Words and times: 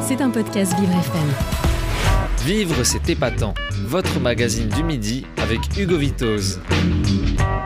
C'est 0.00 0.22
un 0.22 0.30
podcast 0.30 0.74
Vivre 0.80 0.92
FM. 0.92 2.46
Vivre, 2.46 2.82
c'est 2.82 3.10
épatant. 3.10 3.52
Votre 3.84 4.20
magazine 4.20 4.70
du 4.70 4.82
midi 4.82 5.26
avec 5.36 5.60
Hugo 5.76 5.98
Vitoz. 5.98 6.60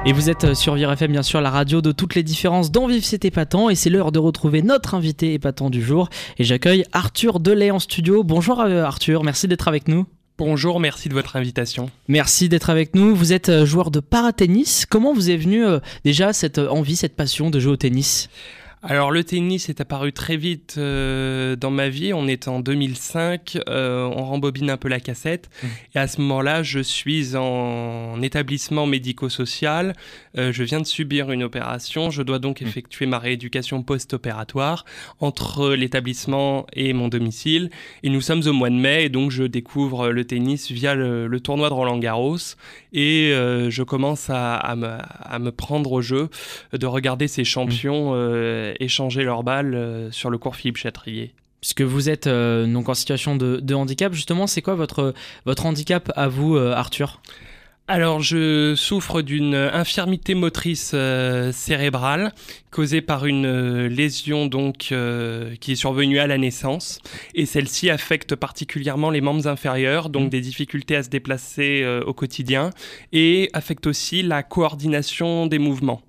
Et 0.05 0.13
vous 0.13 0.29
êtes 0.29 0.55
sur 0.55 0.75
Vivre 0.75 0.91
FM, 0.91 1.13
bien 1.13 1.23
sûr, 1.23 1.41
la 1.41 1.51
radio 1.51 1.81
de 1.81 1.93
toutes 1.93 2.17
les 2.17 2.25
différences 2.25 2.73
dans 2.73 2.89
Vivre, 2.89 3.05
c'est 3.05 3.25
épatant. 3.25 3.71
Et 3.71 3.77
c'est 3.77 3.91
l'heure 3.91 4.11
de 4.11 4.19
retrouver 4.19 4.63
notre 4.63 4.97
invité 4.97 5.35
épatant 5.35 5.71
du 5.71 5.83
jour. 5.83 6.09
Et 6.39 6.43
j'accueille 6.43 6.85
Arthur 6.93 7.39
Delay 7.39 7.71
en 7.71 7.79
studio. 7.79 8.25
Bonjour 8.25 8.61
euh, 8.61 8.83
Arthur, 8.83 9.23
merci 9.23 9.47
d'être 9.47 9.69
avec 9.69 9.87
nous. 9.87 10.07
Bonjour, 10.39 10.81
merci 10.81 11.09
de 11.09 11.15
votre 11.15 11.37
invitation. 11.37 11.91
Merci 12.09 12.49
d'être 12.49 12.71
avec 12.71 12.97
nous. 12.97 13.15
Vous 13.15 13.33
êtes 13.33 13.51
euh, 13.51 13.65
joueur 13.65 13.93
de 13.93 14.01
paratennis. 14.01 14.83
Comment 14.91 15.15
vous 15.15 15.31
est 15.31 15.37
venue 15.37 15.65
euh, 15.65 15.79
déjà 16.05 16.33
cette 16.33 16.59
envie, 16.59 16.97
cette 16.97 17.15
passion 17.15 17.51
de 17.51 17.61
jouer 17.61 17.73
au 17.73 17.77
tennis? 17.77 18.29
Alors 18.85 19.13
le 19.13 19.23
tennis 19.23 19.69
est 19.69 19.81
apparu 19.81 20.13
très 20.13 20.37
vite 20.37 20.75
euh, 20.77 21.55
dans 21.55 21.71
ma 21.71 21.89
vie. 21.89 22.13
On 22.13 22.27
est 22.27 22.49
en 22.49 22.59
2005, 22.59 23.59
euh, 23.69 24.03
on 24.05 24.25
rembobine 24.25 24.71
un 24.71 24.77
peu 24.77 24.89
la 24.89 24.99
cassette. 24.99 25.51
Mmh. 25.63 25.67
Et 25.95 25.99
à 26.01 26.09
ce 26.09 26.21
moment-là, 26.21 26.65
je 26.65 26.81
suis 26.81 27.37
en 27.37 28.21
établissement 28.23 28.87
médico-social. 28.87 29.95
Euh, 30.37 30.51
je 30.53 30.65
viens 30.65 30.81
de 30.81 30.87
subir 30.87 31.31
une 31.31 31.45
opération. 31.45 32.11
Je 32.11 32.23
dois 32.23 32.41
donc 32.41 32.61
mmh. 32.61 32.67
effectuer 32.67 33.07
ma 33.07 33.21
rééducation 33.21 33.85
post-opératoire 33.85 34.85
entre 35.21 35.75
l'établissement 35.75 36.67
et 36.73 36.93
mon 36.93 37.07
domicile. 37.07 37.71
Et 38.03 38.11
nous 38.11 38.21
sommes 38.21 38.43
au 38.49 38.53
mois 38.53 38.71
de 38.71 38.75
mai 38.75 39.05
et 39.05 39.09
donc 39.09 39.31
je 39.31 39.45
découvre 39.45 40.09
le 40.09 40.25
tennis 40.25 40.73
via 40.73 40.97
le, 40.97 41.29
tournoi 41.39 41.69
de 41.69 41.75
Roland 41.75 41.99
Garros. 41.99 42.57
Et 42.93 43.31
je 43.33 43.83
commence 43.83 44.29
à, 44.29 44.75
me, 44.77 44.89
à, 44.89 45.39
me, 45.39 45.53
prendre 45.53 45.93
au 45.93 46.03
jeu 46.03 46.29
de 46.73 46.87
regarder 46.87 47.29
ces 47.29 47.45
champions. 47.45 48.15
Mmh 48.15 48.72
échanger 48.81 49.25
leurs 49.25 49.43
balles 49.43 49.75
euh, 49.75 50.11
sur 50.11 50.31
le 50.31 50.39
cours 50.39 50.57
Philippe 50.57 50.77
Chatrier 50.77 51.35
puisque 51.61 51.83
vous 51.83 52.11
êtes 52.11 52.27
euh, 52.27 52.67
donc 52.67 52.89
en 52.89 52.95
situation 52.95 53.37
de, 53.37 53.75
handicap, 53.75 54.13
justement, 54.13 54.49
c'est 54.49 54.63
quoi 54.63 54.75
votre, 54.75 55.15
votre 55.47 55.65
handicap 55.65 56.11
à 56.17 56.27
vous, 56.27 56.57
euh, 56.57 56.73
Arthur? 56.73 57.21
Alors, 57.87 58.21
je 58.21 58.75
souffre 58.75 59.23
d'une 59.23 59.55
infirmité 59.55 60.35
motrice 60.35 60.95
cérébrale 61.53 62.33
causée 62.73 63.01
par 63.01 63.27
une 63.27 63.87
lésion 63.87 64.47
donc 64.47 64.95
qui 65.61 65.73
est 65.73 65.77
survenue 65.77 66.19
à 66.19 66.27
la 66.27 66.39
naissance 66.39 67.01
et 67.35 67.45
celle-ci 67.45 67.91
affecte 67.91 68.35
particulièrement 68.35 69.11
les 69.11 69.21
membres 69.21 69.47
inférieurs, 69.47 70.11
donc 70.11 70.27
mmh. 70.27 70.31
des 70.31 70.41
difficultés 70.41 70.97
à 70.97 71.03
se 71.03 71.11
déplacer 71.11 71.85
au 72.07 72.15
quotidien 72.15 72.71
et 73.13 73.51
affecte 73.53 73.87
aussi 73.87 74.23
la 74.23 74.43
coordination 74.43 75.47
des 75.47 75.59
mouvements. 75.59 76.03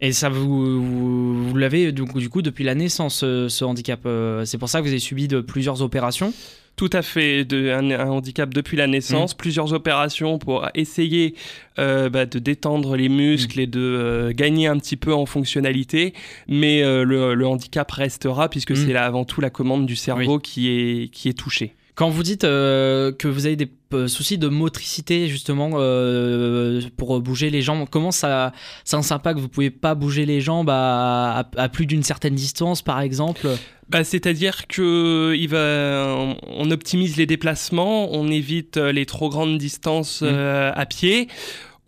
Et 0.00 0.12
ça, 0.12 0.28
vous, 0.28 1.48
vous, 1.48 1.56
l'avez 1.56 1.90
du 1.92 2.04
coup 2.04 2.42
depuis 2.42 2.64
la 2.64 2.74
naissance, 2.74 3.18
ce, 3.18 3.64
handicap. 3.64 4.00
Euh, 4.06 4.44
c'est 4.44 4.58
pour 4.58 4.68
ça 4.68 4.78
que 4.78 4.84
vous 4.84 4.90
avez 4.90 5.00
subi 5.00 5.28
de 5.28 5.40
plusieurs 5.40 5.82
opérations 5.82 6.32
tout 6.76 6.90
à 6.92 7.02
fait, 7.02 7.44
de, 7.44 7.70
un, 7.72 8.08
handicap 8.08 8.54
depuis 8.54 8.76
la 8.76 8.86
naissance, 8.86 9.34
mmh. 9.34 9.36
plusieurs 9.36 9.72
opérations 9.72 10.38
pour 10.38 10.68
essayer 10.76 11.34
euh, 11.80 12.08
bah, 12.08 12.24
de 12.24 12.38
détendre 12.38 12.94
les 12.94 13.08
muscles 13.08 13.58
mmh. 13.58 13.62
et 13.62 13.66
de 13.66 13.80
euh, 13.80 14.32
gagner 14.32 14.68
un 14.68 14.78
petit 14.78 14.94
peu 14.94 15.12
en 15.12 15.26
fonctionnalité, 15.26 16.14
mais 16.46 16.82
le, 16.84 17.44
handicap 17.48 17.90
restera 17.90 18.48
puisque 18.48 18.70
mmh. 18.70 18.76
c'est 18.76 18.92
là 18.92 19.06
avant 19.06 19.24
tout 19.24 19.40
la 19.40 19.50
commande 19.50 19.86
du 19.86 19.96
cerveau 19.96 20.38
qui, 20.38 20.68
est, 20.68 21.08
qui 21.12 21.28
est 21.28 21.36
touchée. 21.36 21.74
Quand 21.96 22.10
vous 22.10 22.22
dites 22.22 22.42
que 22.42 23.26
vous 23.26 23.46
avez 23.46 23.56
des 23.56 23.64
euh, 23.64 23.77
souci 24.06 24.38
de 24.38 24.48
motricité 24.48 25.28
justement 25.28 25.70
euh, 25.74 26.80
pour 26.96 27.20
bouger 27.20 27.50
les 27.50 27.62
jambes 27.62 27.86
Comment 27.90 28.12
ça, 28.12 28.52
ça 28.84 29.00
s'impacte 29.02 29.40
Vous 29.40 29.48
pouvez 29.48 29.70
pas 29.70 29.94
bouger 29.94 30.26
les 30.26 30.40
jambes 30.40 30.70
à, 30.70 31.44
plus 31.72 31.86
d'une 31.86 32.02
certaine 32.02 32.34
distance 32.34 32.82
par 32.82 33.00
exemple? 33.00 33.48
Bah, 33.88 34.04
C'est-à-dire 34.04 34.66
que 34.66 35.34
il 35.36 35.48
va, 35.48 36.14
on 36.46 36.70
optimise 36.70 37.16
les 37.16 37.26
déplacements, 37.26 38.12
on 38.12 38.28
évite 38.28 38.76
les 38.76 39.06
trop 39.06 39.30
grandes 39.30 39.58
distances 39.58 40.20
mmh. 40.20 40.26
euh, 40.26 40.72
à 40.74 40.86
pied. 40.86 41.28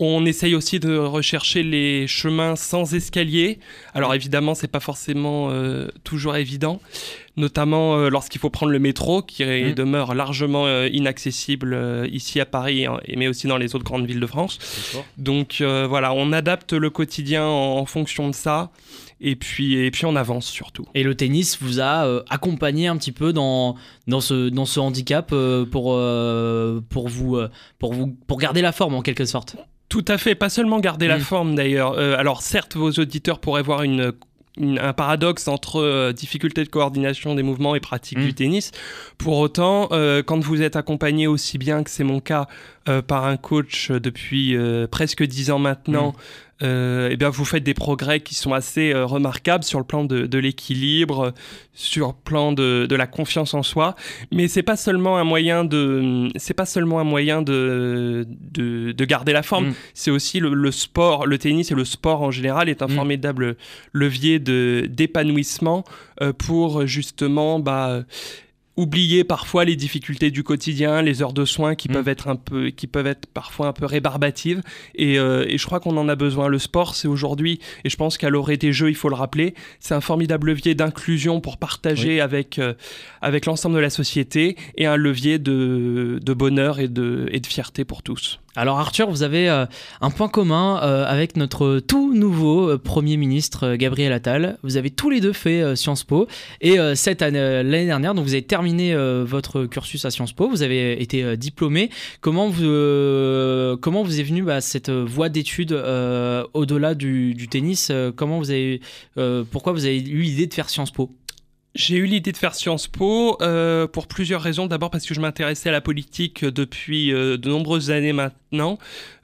On 0.03 0.25
essaye 0.25 0.55
aussi 0.55 0.81
de 0.81 0.97
rechercher 0.97 1.63
les 1.63 2.07
chemins 2.07 2.57
sans 2.57 2.95
escalier. 2.95 3.59
Alors 3.95 4.15
évidemment, 4.15 4.55
c'est 4.55 4.67
pas 4.67 4.81
forcément 4.81 5.53
toujours 6.05 6.37
évident, 6.37 6.81
notamment 7.37 7.97
euh, 7.97 8.09
lorsqu'il 8.09 8.41
faut 8.41 8.51
prendre 8.51 8.73
le 8.73 8.79
métro, 8.79 9.23
qui 9.23 9.45
mmh. 9.45 9.75
demeure 9.75 10.15
largement 10.15 10.67
euh, 10.67 10.89
inaccessible 10.93 11.75
euh, 11.75 12.07
ici 12.11 12.41
à 12.41 12.47
Paris, 12.47 12.87
hein, 12.87 13.01
mais 13.17 13.29
aussi 13.29 13.47
dans 13.47 13.57
les 13.57 13.75
autres 13.75 13.85
grandes 13.85 14.07
villes 14.07 14.21
de 14.21 14.27
France. 14.27 14.59
Donc 15.19 15.61
voilà, 15.61 16.13
on 16.13 16.33
adapte 16.33 16.73
le 16.73 16.91
quotidien 16.91 17.47
en, 17.47 17.85
fonction 17.87 18.29
de 18.29 18.35
ça. 18.35 18.71
Et 19.23 19.37
puis, 19.37 19.75
et 19.75 19.91
puis 19.91 20.07
on 20.07 20.17
avance 20.17 20.47
surtout. 20.47 20.87
Et 20.95 21.03
le 21.03 21.15
tennis 21.15 21.59
vous 21.61 21.81
a 21.81 22.23
accompagné 22.31 22.87
un 22.87 22.97
petit 22.97 23.13
peu 23.13 23.33
dans, 23.33 23.77
dans, 24.07 24.21
ce, 24.21 24.49
dans 24.49 24.65
ce 24.65 24.81
handicap 24.81 25.29
pour, 25.71 25.99
pour, 26.89 27.09
vous, 27.09 27.39
pour, 27.79 27.93
vous, 27.93 28.17
pour 28.27 28.39
garder 28.39 28.63
la 28.63 28.73
forme 28.73 28.95
en 28.95 29.03
quelque 29.03 29.25
sorte? 29.25 29.57
Tout 29.91 30.05
à 30.09 30.17
fait, 30.17 30.35
pas 30.35 30.49
seulement 30.49 30.81
garder 30.81 31.07
la 31.07 31.19
mmh. 31.19 31.21
forme 31.21 31.55
d'ailleurs. 31.55 31.99
alors 31.99 32.41
certes, 32.41 32.77
vos 32.77 32.91
auditeurs 32.93 33.41
pourraient 33.41 33.63
voir 33.63 33.83
une 33.83 34.15
un 34.59 34.93
paradoxe 34.93 35.49
entre 35.49 35.81
euh, 35.81 36.13
difficulté 36.13 36.65
de 36.65 36.69
coordination 36.69 37.35
des 37.35 37.43
mouvements 37.43 37.75
et 37.75 37.81
pratique 37.81 38.19
du 38.19 38.29
mmh. 38.29 38.35
tennis. 38.35 38.71
Pour 39.19 39.39
autant, 39.39 39.89
euh, 39.93 40.23
quand 40.23 40.41
vous 40.41 40.63
êtes 40.63 40.77
accompagné 40.77 41.27
aussi 41.27 41.59
bien 41.59 41.83
que 41.83 41.91
c'est 41.91 42.05
mon 42.05 42.21
cas 42.21 42.47
euh, 42.89 43.03
par 43.03 43.27
un 43.27 43.37
coach 43.37 43.91
depuis 43.91 44.57
presque 44.91 45.23
dix 45.23 45.51
ans 45.51 45.59
maintenant, 45.59 46.09
mmh 46.09 46.15
euh, 46.17 46.50
eh 46.63 47.17
bien 47.17 47.31
vous 47.31 47.45
faites 47.45 47.65
des 47.65 47.75
progrès 47.75 48.21
qui 48.21 48.35
sont 48.35 48.53
assez 48.53 48.93
euh, 48.93 49.07
remarquables 49.07 49.65
sur 49.65 49.79
le 49.79 49.85
plan 49.85 50.05
de, 50.05 50.27
de 50.27 50.39
l'équilibre, 50.39 51.33
sur 51.73 52.09
le 52.09 52.15
plan 52.25 52.53
de, 52.53 52.87
de, 52.89 52.97
la 52.97 53.07
confiance 53.07 53.55
en 53.55 53.63
soi. 53.63 53.95
Mais 54.31 54.49
c'est 54.49 54.63
pas 54.63 54.77
seulement 54.77 55.19
un 55.19 55.25
moyen 55.25 55.65
de, 55.65 56.29
c'est 56.37 56.55
pas 56.55 56.67
seulement 56.67 57.01
un 57.01 57.05
moyen 57.05 57.43
de, 57.43 58.27
de, 58.29 58.93
de 58.93 59.05
garder 59.05 59.33
la 59.33 59.43
forme. 59.43 59.69
Mm. 59.69 59.75
C'est 59.95 60.11
aussi 60.11 60.41
le, 60.41 60.53
le, 60.53 60.71
sport, 60.71 61.27
le 61.27 61.39
tennis 61.39 61.71
et 61.71 61.75
le 61.75 61.85
sport 61.85 62.23
en 62.23 62.31
général 62.31 62.69
est 62.69 62.83
un 62.83 62.89
mm. 62.89 62.91
formidable 62.91 63.57
levier 63.93 64.39
de 64.39 64.87
d'épanouissement 64.89 65.85
euh, 66.21 66.33
pour 66.33 66.87
justement 66.87 67.59
bah 67.59 68.05
oublier 68.81 69.25
parfois 69.25 69.65
les 69.65 69.77
difficultés 69.77 70.31
du 70.31 70.43
quotidien, 70.43 71.03
les 71.03 71.23
heures 71.23 71.33
de 71.33 71.45
soins 71.45 71.75
qui 71.75 71.89
mm. 71.89 71.93
peuvent 71.93 72.09
être 72.09 72.29
un 72.29 72.37
peu, 72.37 72.71
qui 72.71 72.87
peuvent 72.87 73.07
être 73.07 73.27
parfois 73.27 73.69
un 73.69 73.73
peu 73.73 73.85
rébarbatives. 73.85 74.63
Et, 74.95 75.19
euh, 75.19 75.45
et 75.47 75.59
je 75.59 75.67
crois 75.67 75.81
qu'on 75.81 75.97
en 75.97 76.09
a 76.09 76.17
besoin. 76.17 76.49
Le 76.49 76.59
sport, 76.59 76.95
c'est 76.95 77.09
aujourd'hui, 77.09 77.61
et 77.85 77.91
je 77.91 77.97
pense 77.97 78.17
qu'à 78.17 78.31
l'orée 78.31 78.57
des 78.57 78.73
Jeux, 78.73 78.89
il 78.89 78.95
faut 78.95 79.09
le 79.09 79.15
rappeler, 79.15 79.55
c'est 79.79 79.95
un 79.95 80.01
formidable 80.01 80.49
levier 80.49 80.75
d'inclusion 80.75 81.41
pour 81.41 81.59
partager 81.59 82.21
avec 82.21 82.59
euh, 82.59 82.75
avec 83.21 83.47
l'ensemble 83.47 83.77
de 83.77 83.81
la 83.81 83.91
société 83.91 84.57
et 84.77 84.87
un 84.87 84.97
levier 84.97 85.39
de, 85.39 86.19
de 86.23 86.35
bonheur 86.35 86.81
et 86.81 86.89
de 86.89 87.29
et 87.31 87.41
de 87.41 87.47
fierté 87.47 87.85
pour 87.85 88.03
tous. 88.03 88.41
Alors 88.57 88.81
Arthur, 88.81 89.09
vous 89.09 89.23
avez 89.23 89.49
euh, 89.49 89.65
un 90.01 90.11
point 90.11 90.29
commun 90.29 90.81
euh, 90.83 91.05
avec 91.07 91.37
notre 91.37 91.79
tout 91.79 92.13
nouveau 92.13 92.71
euh, 92.71 92.79
Premier 92.79 93.17
ministre 93.17 93.77
Gabriel 93.77 94.13
Attal. 94.13 94.59
Vous 94.65 94.77
avez 94.77 94.91
tous 94.91 95.09
les 95.09 95.21
deux 95.21 95.33
fait 95.33 95.77
Sciences 95.77 96.03
Po 96.03 96.27
et 96.61 96.79
cette 96.95 97.23
année, 97.23 97.39
l'année 97.39 97.87
dernière, 97.87 98.15
donc 98.15 98.25
vous 98.25 98.33
avez 98.33 98.43
terminé 98.43 98.95
votre 99.25 99.67
cursus 99.67 100.05
à 100.05 100.11
Sciences 100.11 100.33
Po, 100.33 100.49
vous 100.49 100.63
avez 100.63 101.01
été 101.01 101.37
diplômé. 101.37 101.91
Comment 102.21 102.49
vous, 102.49 103.77
comment 103.81 104.03
vous 104.03 104.21
est 104.21 104.25
venue 104.25 104.43
bah, 104.43 104.61
cette 104.61 104.91
voie 104.91 105.29
d'études 105.29 105.73
au-delà 105.73 106.95
du, 106.95 107.35
du, 107.35 107.49
tennis 107.49 107.93
Comment 108.17 108.39
vous 108.39 108.51
avez, 108.51 108.81
pourquoi 109.51 109.73
vous 109.73 109.85
avez 109.85 110.01
eu 110.01 110.23
l'idée 110.23 110.47
de 110.47 110.55
faire 110.55 110.69
Sciences 110.69 110.91
Po? 110.91 111.11
J'ai 111.75 111.97
eu 111.97 112.07
l'idée 112.07 112.33
de 112.33 112.37
faire 112.37 112.55
Sciences 112.55 112.89
Po 112.89 113.41
euh, 113.41 113.87
pour 113.87 114.09
plusieurs 114.09 114.43
raisons. 114.43 114.67
D'abord 114.67 114.91
parce 114.91 115.07
que 115.07 115.15
je 115.15 115.21
m'intéressais 115.21 115.69
à 115.69 115.73
la 115.73 115.81
politique 115.81 116.45
depuis 116.45 117.13
euh, 117.13 117.37
de 117.37 117.49
nombreuses 117.49 117.91
années 117.91 118.13
maintenant. 118.13 118.79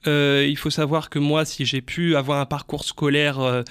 Euh, 0.07 0.47
il 0.49 0.57
faut 0.57 0.71
savoir 0.71 1.11
que 1.11 1.19
moi, 1.19 1.45
si 1.45 1.65
j'ai 1.65 1.81
pu 1.81 2.15
avoir 2.15 2.41
un 2.41 2.47
parcours 2.47 2.85
scolaire 2.85 3.41
euh, 3.41 3.63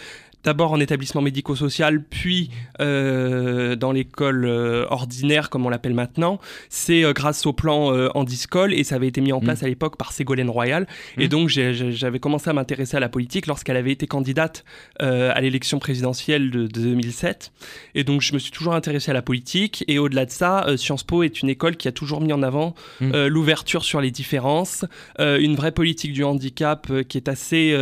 d'abord 0.45 0.71
en 0.71 0.79
établissement 0.79 1.21
médico-social, 1.21 2.03
puis 2.03 2.51
euh, 2.79 3.75
dans 3.75 3.91
l'école 3.91 4.45
euh, 4.45 4.85
ordinaire, 4.89 5.49
comme 5.49 5.65
on 5.65 5.69
l'appelle 5.69 5.95
maintenant, 5.95 6.39
c'est 6.69 7.03
euh, 7.03 7.13
grâce 7.13 7.47
au 7.47 7.53
plan 7.53 7.91
Handiscol, 8.13 8.73
et 8.73 8.83
ça 8.83 8.95
avait 8.95 9.07
été 9.07 9.21
mis 9.21 9.33
en 9.33 9.39
place 9.39 9.61
mm. 9.61 9.65
à 9.65 9.67
l'époque 9.67 9.97
par 9.97 10.11
Ségolène 10.11 10.49
Royal. 10.49 10.87
Et 11.17 11.25
mm. 11.25 11.29
donc 11.29 11.49
j'avais 11.49 12.19
commencé 12.19 12.49
à 12.49 12.53
m'intéresser 12.53 12.95
à 12.95 12.99
la 12.99 13.09
politique 13.09 13.47
lorsqu'elle 13.47 13.75
avait 13.75 13.91
été 13.91 14.05
candidate 14.05 14.63
à 14.99 15.41
l'élection 15.41 15.79
présidentielle 15.79 16.51
de, 16.51 16.67
2007. 16.67 17.51
Et 17.95 18.03
donc 18.03 18.21
je 18.21 18.33
me 18.33 18.39
suis 18.39 18.51
toujours 18.51 18.75
intéressé 18.75 19.09
à 19.09 19.13
la 19.15 19.23
politique, 19.23 19.83
et 19.87 19.97
au-delà 19.97 20.25
de 20.25 20.31
ça, 20.31 20.65
Sciences 20.77 21.03
Po 21.03 21.23
est 21.23 21.41
une 21.41 21.49
école 21.49 21.75
qui 21.75 21.87
a 21.87 21.91
toujours 21.91 22.21
mis 22.21 22.33
en 22.33 22.43
avant 22.43 22.75
mm. 23.01 23.25
l'ouverture 23.25 23.83
sur 23.83 23.99
les 23.99 24.11
différences, 24.11 24.85
une 25.17 25.55
vraie 25.55 25.71
politique 25.71 26.13
du 26.13 26.23
handicap 26.23 26.91
qui 27.07 27.17
est 27.17 27.27
assez 27.27 27.75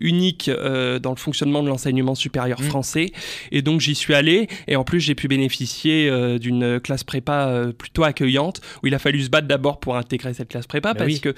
unique 0.00 0.50
dans 0.50 1.10
le 1.10 1.16
fonctionnement 1.16 1.62
de 1.62 1.68
l'enseignement 1.68 1.99
l'enseignement 2.00 2.14
supérieur 2.14 2.60
mmh. 2.60 2.64
français. 2.64 3.12
Et 3.52 3.62
donc 3.62 3.80
j'y 3.80 3.94
suis 3.94 4.14
allé 4.14 4.48
et 4.66 4.76
en 4.76 4.84
plus 4.84 5.00
j'ai 5.00 5.14
pu 5.14 5.28
bénéficier 5.28 6.10
d'une 6.38 6.80
classe 6.80 7.04
prépa 7.04 7.66
plutôt 7.76 8.04
accueillante 8.04 8.60
où 8.82 8.86
il 8.86 8.94
a 8.94 8.98
fallu 8.98 9.22
se 9.22 9.30
battre 9.30 9.46
d'abord 9.46 9.80
pour 9.80 9.96
intégrer 9.96 10.34
cette 10.34 10.48
classe 10.48 10.66
prépa 10.66 10.94
bah 10.94 11.04
parce 11.04 11.20
que 11.20 11.34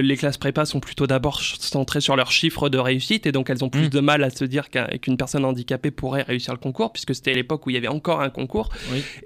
les 0.00 0.16
classes 0.16 0.38
prépa 0.38 0.64
sont 0.64 0.80
plutôt 0.80 1.06
d'abord 1.06 1.40
centrées 1.40 2.00
sur 2.00 2.16
leurs 2.16 2.32
chiffres 2.32 2.68
de 2.68 2.78
réussite 2.78 3.26
et 3.26 3.32
donc 3.32 3.50
elles 3.50 3.64
ont 3.64 3.68
plus 3.68 3.86
mmh. 3.86 3.90
de 3.90 4.00
mal 4.00 4.24
à 4.24 4.30
se 4.30 4.44
dire 4.44 4.68
qu'une 4.70 5.16
personne 5.16 5.44
handicapée 5.44 5.90
pourrait 5.90 6.22
réussir 6.22 6.52
le 6.52 6.58
concours 6.58 6.92
puisque 6.92 7.14
c'était 7.14 7.34
l'époque 7.34 7.66
où 7.66 7.70
il 7.70 7.74
y 7.74 7.76
avait 7.76 7.88
encore 7.88 8.20
un 8.20 8.30
concours. 8.30 8.68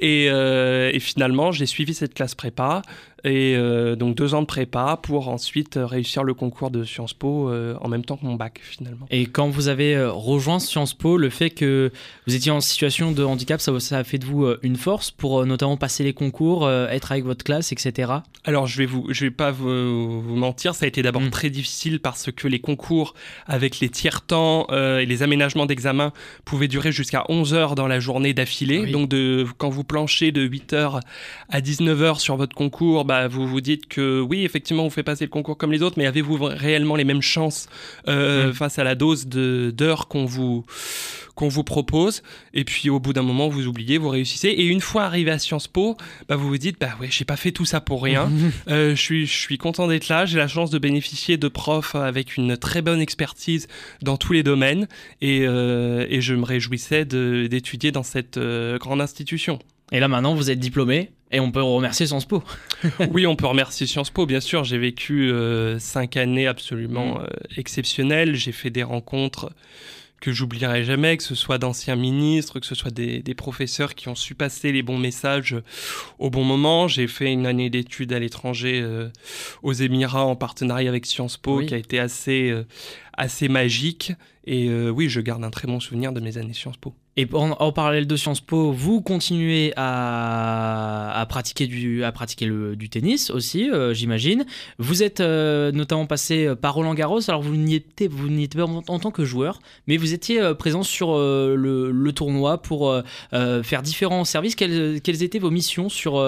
Et, 0.00 0.26
et 0.26 1.00
finalement 1.00 1.52
j'ai 1.52 1.66
suivi 1.66 1.94
cette 1.94 2.14
classe 2.14 2.34
prépa 2.34 2.82
et 3.24 3.54
euh, 3.56 3.96
donc 3.96 4.14
deux 4.16 4.34
ans 4.34 4.42
de 4.42 4.46
prépa 4.46 4.98
pour 5.02 5.28
ensuite 5.28 5.76
euh, 5.76 5.86
réussir 5.86 6.22
le 6.22 6.34
concours 6.34 6.70
de 6.70 6.84
Sciences 6.84 7.14
Po 7.14 7.48
euh, 7.48 7.74
en 7.80 7.88
même 7.88 8.04
temps 8.04 8.16
que 8.16 8.24
mon 8.24 8.34
bac 8.34 8.60
finalement. 8.62 9.06
Et 9.10 9.26
quand 9.26 9.48
vous 9.48 9.68
avez 9.68 10.00
rejoint 10.04 10.58
Sciences 10.58 10.94
Po, 10.94 11.16
le 11.16 11.30
fait 11.30 11.50
que 11.50 11.90
vous 12.26 12.34
étiez 12.34 12.52
en 12.52 12.60
situation 12.60 13.12
de 13.12 13.24
handicap, 13.24 13.60
ça, 13.60 13.78
ça 13.80 13.98
a 13.98 14.04
fait 14.04 14.18
de 14.18 14.24
vous 14.24 14.46
une 14.62 14.76
force 14.76 15.10
pour 15.10 15.44
notamment 15.46 15.76
passer 15.76 16.04
les 16.04 16.12
concours, 16.12 16.70
être 16.70 17.12
avec 17.12 17.24
votre 17.24 17.44
classe, 17.44 17.72
etc. 17.72 18.12
Alors 18.44 18.66
je 18.66 18.78
vais 18.78 18.86
vous, 18.86 19.06
je 19.10 19.24
vais 19.24 19.30
pas 19.30 19.50
vous, 19.50 20.20
vous 20.20 20.36
mentir, 20.36 20.74
ça 20.74 20.84
a 20.84 20.88
été 20.88 21.02
d'abord 21.02 21.22
mm. 21.22 21.30
très 21.30 21.50
difficile 21.50 22.00
parce 22.00 22.30
que 22.30 22.46
les 22.46 22.60
concours 22.60 23.14
avec 23.46 23.80
les 23.80 23.88
tiers 23.88 24.22
temps 24.22 24.66
et 24.68 25.06
les 25.06 25.22
aménagements 25.22 25.66
d'examen 25.66 26.12
pouvaient 26.44 26.68
durer 26.68 26.92
jusqu'à 26.92 27.24
11 27.28 27.54
heures 27.54 27.74
dans 27.74 27.88
la 27.88 28.00
journée 28.00 28.34
d'affilée. 28.34 28.86
Donc 28.86 29.08
de, 29.08 29.46
quand 29.58 29.68
vous 29.68 29.84
planchez 29.84 30.32
de 30.32 30.42
8 30.42 30.72
heures 30.72 31.00
à 31.48 31.60
19 31.60 32.02
heures 32.02 32.20
sur 32.20 32.36
votre 32.36 32.54
concours, 32.54 33.04
bah, 33.08 33.26
vous 33.26 33.46
vous 33.46 33.62
dites 33.62 33.88
que 33.88 34.20
oui, 34.20 34.44
effectivement, 34.44 34.84
vous 34.84 34.90
faites 34.90 35.06
passer 35.06 35.24
le 35.24 35.30
concours 35.30 35.56
comme 35.56 35.72
les 35.72 35.80
autres, 35.80 35.96
mais 35.96 36.04
avez-vous 36.04 36.36
réellement 36.42 36.94
les 36.94 37.04
mêmes 37.04 37.22
chances 37.22 37.66
euh, 38.06 38.50
mm. 38.50 38.52
face 38.52 38.78
à 38.78 38.84
la 38.84 38.94
dose 38.94 39.26
d'heures 39.26 40.08
qu'on 40.08 40.26
vous 40.26 40.66
qu'on 41.34 41.48
vous 41.48 41.64
propose? 41.64 42.22
Et 42.52 42.64
puis 42.64 42.90
au 42.90 43.00
bout 43.00 43.14
d'un 43.14 43.22
moment 43.22 43.48
vous 43.48 43.66
oubliez 43.66 43.96
vous 43.96 44.10
réussissez. 44.10 44.48
Et 44.48 44.66
une 44.66 44.82
fois 44.82 45.04
arrivé 45.04 45.30
à 45.30 45.38
Sciences 45.38 45.68
Po 45.68 45.96
bah, 46.28 46.36
vous 46.36 46.48
vous 46.48 46.58
dites 46.58 46.78
bah 46.78 46.90
ouais 47.00 47.08
j'ai 47.10 47.24
pas 47.24 47.36
fait 47.36 47.50
tout 47.50 47.64
ça 47.64 47.80
pour 47.80 48.02
rien. 48.02 48.30
Euh, 48.68 48.94
je 48.94 49.00
suis 49.00 49.26
je 49.26 49.38
suis 49.38 49.56
content 49.56 49.88
d'être 49.88 50.08
là. 50.08 50.26
J'ai 50.26 50.36
la 50.36 50.48
chance 50.48 50.70
de 50.70 50.78
bénéficier 50.78 51.38
de 51.38 51.48
profs 51.48 51.94
avec 51.94 52.36
une 52.36 52.58
très 52.58 52.82
bonne 52.82 53.00
expertise 53.00 53.68
dans 54.02 54.18
tous 54.18 54.34
les 54.34 54.42
domaines. 54.42 54.86
Et, 55.22 55.46
euh, 55.46 56.04
et 56.10 56.20
je 56.20 56.34
me 56.34 56.44
réjouissais 56.44 57.06
d'étudier 57.06 57.90
dans 57.90 58.02
cette 58.02 58.38
grande 58.38 59.00
institution. 59.00 59.58
Et 59.92 60.00
là 60.00 60.08
maintenant, 60.08 60.34
vous 60.34 60.50
êtes 60.50 60.60
diplômé 60.60 61.10
et 61.30 61.40
on 61.40 61.50
peut 61.50 61.62
remercier 61.62 62.06
Sciences 62.06 62.24
Po. 62.24 62.42
oui, 63.10 63.26
on 63.26 63.36
peut 63.36 63.46
remercier 63.46 63.86
Sciences 63.86 64.10
Po, 64.10 64.26
bien 64.26 64.40
sûr. 64.40 64.64
J'ai 64.64 64.78
vécu 64.78 65.30
euh, 65.30 65.78
cinq 65.78 66.16
années 66.16 66.46
absolument 66.46 67.18
mm. 67.18 67.22
euh, 67.22 67.26
exceptionnelles. 67.56 68.34
J'ai 68.34 68.52
fait 68.52 68.70
des 68.70 68.82
rencontres 68.82 69.52
que 70.20 70.32
j'oublierai 70.32 70.82
jamais, 70.82 71.16
que 71.16 71.22
ce 71.22 71.36
soit 71.36 71.58
d'anciens 71.58 71.94
ministres, 71.94 72.58
que 72.58 72.66
ce 72.66 72.74
soit 72.74 72.90
des, 72.90 73.22
professeurs 73.36 73.94
qui 73.94 74.08
ont 74.08 74.16
su 74.16 74.34
passer 74.34 74.72
les 74.72 74.82
bons 74.82 74.98
messages 74.98 75.54
au 76.18 76.28
bon 76.28 76.42
moment. 76.42 76.88
J'ai 76.88 77.06
fait 77.06 77.32
une 77.32 77.46
année 77.46 77.70
d'études 77.70 78.12
à 78.12 78.18
l'étranger 78.18 78.80
euh, 78.82 79.10
aux 79.62 79.74
Émirats 79.74 80.24
en 80.24 80.34
partenariat 80.34 80.88
avec 80.88 81.06
Sciences 81.06 81.36
Po, 81.36 81.60
qui 81.60 81.72
a 81.72 81.76
été 81.76 82.00
assez, 82.00 82.52
assez 83.18 83.48
magique. 83.48 84.12
Et 84.44 84.70
oui, 84.70 85.10
je 85.10 85.20
garde 85.20 85.44
un 85.44 85.50
très 85.50 85.68
bon 85.68 85.78
souvenir 85.78 86.12
de 86.12 86.20
mes 86.20 86.38
années 86.38 86.54
Sciences 86.54 86.78
Po. 86.78 86.94
Et 87.18 87.26
en, 87.32 87.72
parallèle 87.72 88.06
de 88.06 88.14
Sciences 88.14 88.40
Po, 88.40 88.70
vous 88.70 89.02
continuez 89.02 89.72
à, 89.76 91.26
pratiquer, 91.28 91.66
du, 91.66 92.04
à 92.04 92.12
pratiquer 92.12 92.46
le, 92.46 92.76
du 92.76 92.88
tennis 92.88 93.30
aussi, 93.30 93.68
euh, 93.68 93.92
j'imagine. 93.92 94.46
Vous 94.78 95.02
êtes 95.02 95.18
euh, 95.18 95.72
notamment 95.72 96.06
passé 96.06 96.46
euh, 96.46 96.54
par 96.54 96.74
Roland 96.74 96.94
Garros. 96.94 97.18
Alors 97.26 97.42
vous 97.42 97.56
n'y 97.56 97.74
étiez, 97.74 98.06
vous 98.06 98.28
n'y 98.28 98.44
étiez 98.44 98.60
pas 98.60 98.68
en, 98.68 98.98
tant 99.00 99.10
que 99.10 99.24
joueur, 99.24 99.58
mais 99.88 99.96
vous 99.96 100.14
étiez 100.14 100.40
présent 100.54 100.84
sur 100.84 101.18
le, 101.18 102.10
tournoi 102.14 102.62
pour 102.62 102.94
faire 103.32 103.82
différents 103.82 104.24
services. 104.24 104.54
Quelles, 104.54 105.00
quelles, 105.02 105.24
étaient 105.24 105.40
vos 105.40 105.50
missions 105.50 105.88
sur, 105.88 106.22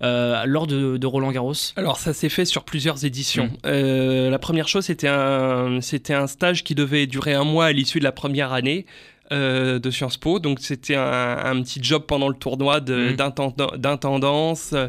lors 0.00 0.66
de, 0.68 1.06
Roland 1.06 1.32
Garros? 1.32 1.54
Alors 1.74 1.98
ça 1.98 2.12
s'est 2.12 2.28
fait 2.28 2.44
sur 2.44 2.62
plusieurs 2.62 3.04
éditions. 3.04 3.50
Mmh. 3.64 4.28
la 4.30 4.38
première 4.38 4.68
chose, 4.68 4.84
c'était 4.84 5.08
un, 5.08 5.80
c'était 5.80 6.14
un 6.14 6.28
stage 6.36 6.64
qui 6.64 6.74
devait 6.74 7.06
durer 7.06 7.34
un 7.34 7.44
mois 7.44 7.66
à 7.66 7.72
l'issue 7.72 7.98
de 7.98 8.04
la 8.04 8.12
première 8.12 8.52
année. 8.52 8.86
Euh, 9.32 9.80
de 9.80 9.90
Sciences 9.90 10.18
Po. 10.18 10.38
Donc 10.38 10.60
c'était 10.60 10.94
un, 10.94 11.60
petit 11.62 11.80
job 11.82 12.04
pendant 12.06 12.28
le 12.28 12.36
tournoi 12.36 12.80
mhm. 12.80 13.16
d'intendance 13.76 14.70
euh, 14.72 14.86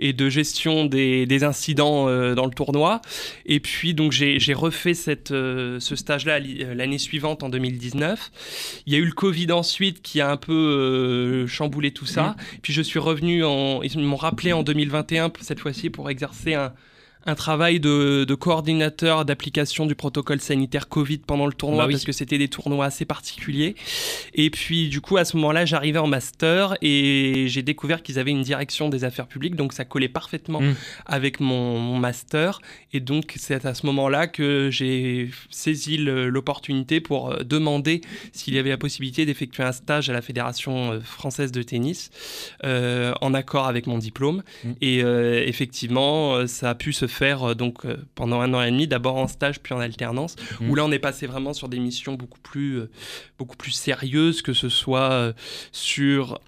et 0.00 0.12
de 0.12 0.28
gestion 0.28 0.86
des, 0.86 1.44
incidents 1.44 2.08
euh, 2.08 2.34
dans 2.34 2.46
le 2.46 2.50
tournoi. 2.50 3.00
Et 3.44 3.60
puis 3.60 3.94
donc 3.94 4.10
j'ai 4.10 4.54
refait 4.54 4.94
cette, 4.94 5.28
ce 5.28 5.94
stage-là 5.94 6.40
l'année 6.74 6.98
suivante 6.98 7.44
en 7.44 7.48
2019. 7.48 8.82
Il 8.86 8.92
y 8.92 8.96
a 8.96 8.98
eu 8.98 9.04
le 9.04 9.12
Covid 9.12 9.52
ensuite 9.52 10.02
qui 10.02 10.20
a 10.20 10.32
un 10.32 10.36
peu 10.36 11.46
chamboulé 11.46 11.92
tout 11.92 12.06
ça. 12.06 12.34
Mhm. 12.52 12.58
Puis 12.62 12.72
je 12.72 12.82
suis 12.82 12.98
revenu 12.98 13.44
en, 13.44 13.82
ils 13.82 14.00
m'ont 14.00 14.16
rappelé 14.16 14.52
en 14.52 14.64
2021 14.64 15.30
cette 15.42 15.60
fois-ci 15.60 15.90
pour 15.90 16.10
exercer 16.10 16.54
un 16.54 16.72
un 17.26 17.34
travail 17.34 17.80
de, 17.80 18.24
coordinateur 18.38 19.24
d'application 19.24 19.86
du 19.86 19.94
protocole 19.94 20.40
sanitaire 20.40 20.88
Covid 20.88 21.18
pendant 21.18 21.46
le 21.46 21.52
tournoi 21.52 21.86
bah 21.86 21.90
parce 21.90 22.04
que 22.04 22.12
c'était 22.12 22.38
des 22.38 22.48
tournois 22.48 22.86
assez 22.86 23.04
particuliers. 23.04 23.74
Et 24.34 24.50
puis 24.50 24.88
du 24.88 25.00
coup 25.00 25.16
à 25.16 25.24
ce 25.24 25.36
moment-là 25.36 25.64
j'arrivais 25.64 25.98
en 25.98 26.06
master 26.06 26.76
et 26.82 27.46
j'ai 27.48 27.62
découvert 27.62 28.02
qu'ils 28.02 28.18
avaient 28.18 28.30
une 28.30 28.42
direction 28.42 28.88
des 28.88 29.04
affaires 29.04 29.26
publiques 29.26 29.56
donc 29.56 29.72
ça 29.72 29.84
collait 29.84 30.08
parfaitement 30.08 30.60
mm. 30.60 30.74
avec 31.06 31.40
mon, 31.40 31.98
master 31.98 32.60
et 32.92 33.00
donc 33.00 33.34
c'est 33.36 33.64
à 33.64 33.74
ce 33.74 33.86
moment-là 33.86 34.26
que 34.26 34.68
j'ai 34.70 35.30
saisi 35.50 35.96
l'opportunité 35.96 37.00
pour 37.00 37.30
euh, 37.30 37.42
demander 37.42 38.02
s'il 38.32 38.54
y 38.54 38.58
avait 38.58 38.70
la 38.70 38.76
possibilité 38.76 39.24
d'effectuer 39.24 39.62
un 39.62 39.72
stage 39.72 40.10
à 40.10 40.12
la 40.12 40.22
Fédération 40.22 40.92
euh, 40.92 41.00
française 41.00 41.52
de 41.52 41.62
tennis 41.62 42.10
euh, 42.64 43.12
en 43.20 43.34
accord 43.34 43.66
avec 43.66 43.86
mon 43.86 43.98
diplôme 43.98 44.42
mm. 44.64 44.72
et 44.80 44.98
effectivement 44.98 46.46
ça 46.46 46.70
a 46.70 46.74
pu 46.74 46.92
se 46.92 47.06
faire 47.06 47.15
faire 47.16 47.50
euh, 47.50 47.54
donc 47.54 47.84
euh, 47.84 47.96
pendant 48.14 48.40
un 48.40 48.52
an 48.54 48.62
et 48.62 48.70
demi, 48.70 48.86
d'abord 48.86 49.16
en 49.16 49.26
stage 49.26 49.60
puis 49.60 49.74
en 49.74 49.80
alternance, 49.80 50.36
où 50.60 50.64
mhm. 50.64 50.76
là 50.76 50.84
on 50.84 50.92
est 50.92 50.98
passé 50.98 51.26
vraiment 51.26 51.54
sur 51.54 51.68
des 51.68 51.78
missions 51.78 52.14
beaucoup 52.14 52.40
plus, 52.40 52.78
euh, 52.78 52.90
beaucoup 53.38 53.56
plus 53.56 53.72
sérieuses, 53.72 54.42
que 54.42 54.52
ce 54.52 54.68
soit 54.68 55.34
sur 55.72 56.40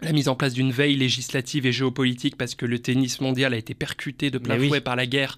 la 0.00 0.12
mise 0.12 0.28
en 0.28 0.36
place 0.36 0.52
d'une 0.52 0.70
veille 0.70 0.96
législative 0.96 1.66
et 1.66 1.72
géopolitique 1.72 2.36
parce 2.36 2.54
que 2.54 2.66
le 2.66 2.78
tennis 2.78 3.20
mondial 3.20 3.52
a 3.52 3.56
été 3.56 3.74
percuté 3.74 4.30
de 4.30 4.38
plein 4.38 4.58
fouet 4.58 4.80
par 4.80 4.96
la 4.96 5.06
guerre 5.06 5.36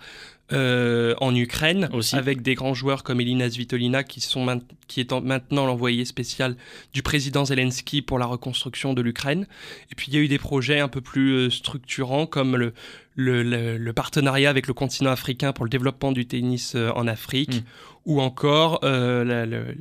en 0.53 1.35
Ukraine, 1.35 1.89
Aussi. 1.93 2.17
avec 2.17 2.43
des 2.43 2.55
grands 2.55 2.75
joueurs 2.75 3.03
comme 3.03 3.21
Elina 3.21 3.49
Svitolina 3.49 4.03
qui, 4.03 4.21
sont 4.21 4.61
qui 4.89 5.01
est 5.01 5.13
maintenant 5.13 5.67
l'envoyé 5.67 6.05
spécial 6.05 6.57
du 6.93 7.03
président 7.03 7.45
Zelensky 7.45 8.03
pour 8.03 8.19
la 8.19 8.27
reconstruction 8.27 8.95
de 8.95 9.03
l'Ukraine. 9.03 9.47
Et 9.91 9.95
puis 9.95 10.07
il 10.09 10.15
y 10.15 10.19
a 10.19 10.21
eu 10.21 10.29
des 10.29 10.39
projets 10.39 10.81
un 10.81 10.89
peu 10.89 11.01
plus 11.01 11.51
structurants 11.51 12.27
comme 12.27 12.57
le, 12.57 12.73
le, 13.17 13.93
partenariat 13.93 14.51
avec 14.51 14.67
le 14.67 14.75
continent 14.75 15.11
africain 15.11 15.53
pour 15.53 15.65
le 15.65 15.71
développement 15.71 16.13
du 16.13 16.27
tennis 16.27 16.75
euh, 16.75 16.91
en 16.95 17.07
Afrique, 17.07 17.57
mm. 17.57 17.65
Ou 18.07 18.21
encore 18.21 18.81
euh, 18.83 19.73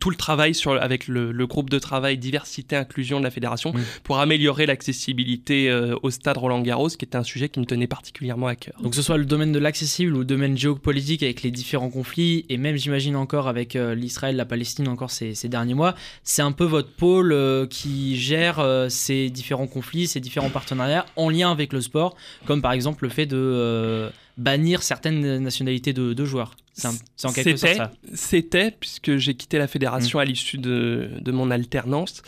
tout 0.00 0.10
le 0.10 0.16
travail 0.16 0.54
sur, 0.54 0.72
avec 0.72 1.08
le, 1.08 1.46
groupe 1.46 1.70
de 1.70 1.78
travail 1.78 2.18
diversité 2.18 2.76
inclusion 2.76 3.18
de 3.18 3.24
la 3.24 3.30
fédération 3.30 3.72
pour 4.02 4.18
améliorer 4.18 4.66
l'accessibilité 4.66 5.70
euh, 5.70 5.94
au 6.02 6.10
stade 6.10 6.36
Roland 6.38 6.60
Garros, 6.60 6.88
qui 6.88 7.04
était 7.04 7.16
un 7.16 7.22
sujet 7.22 7.48
qui 7.48 7.60
me 7.60 7.64
tenait 7.64 7.86
particulièrement 7.86 8.46
à 8.46 8.56
cœur. 8.56 8.74
Donc 8.82 8.92
que 8.92 8.96
ce 8.96 9.02
soit 9.02 9.18
le 9.18 9.24
domaine 9.24 9.52
de 9.52 9.58
l'accessible 9.58 10.14
ou 10.14 10.20
le 10.20 10.24
domaine 10.24 10.56
géopolitique 10.56 11.22
avec 11.22 11.42
les 11.42 11.50
différents 11.50 11.90
conflits, 11.90 12.46
et 12.48 12.56
même 12.56 12.76
j'imagine 12.76 13.16
encore 13.16 13.48
avec 13.48 13.74
l'Israël, 13.74 14.36
la 14.36 14.44
Palestine 14.44 14.88
encore 14.88 15.10
ces, 15.10 15.34
ces 15.34 15.48
derniers 15.48 15.74
mois, 15.74 15.94
c'est 16.22 16.42
un 16.42 16.52
peu 16.52 16.64
votre 16.64 16.90
pôle 16.90 17.34
qui 17.68 18.16
gère 18.16 18.64
ces 18.88 19.30
différents 19.30 19.66
conflits, 19.66 20.06
ces 20.06 20.20
différents 20.20 20.50
partenariats 20.50 21.06
en 21.16 21.30
lien 21.30 21.50
avec 21.50 21.72
le 21.72 21.80
sport, 21.80 22.16
comme 22.46 22.62
par 22.62 22.72
exemple 22.72 23.04
le 23.04 23.10
fait 23.10 23.26
de 23.26 23.36
euh, 23.36 24.10
bannir 24.36 24.82
certaines 24.82 25.38
nationalités 25.38 25.92
de 25.92 26.24
joueurs. 26.24 26.56
C'est 26.76 27.28
en 27.28 27.32
quelque 27.32 27.56
sorte 27.56 27.76
ça. 27.76 27.92
C'était, 28.14 28.72
puisque 28.72 29.16
j'ai 29.16 29.34
quitté 29.34 29.58
la 29.58 29.68
fédération 29.68 30.18
mm. 30.18 30.22
à 30.22 30.24
l'issue 30.24 30.58
de, 30.58 31.08
de, 31.20 31.32
mon 31.32 31.52
alternance. 31.52 32.22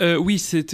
Euh, 0.00 0.16
oui, 0.16 0.38
c'est 0.38 0.64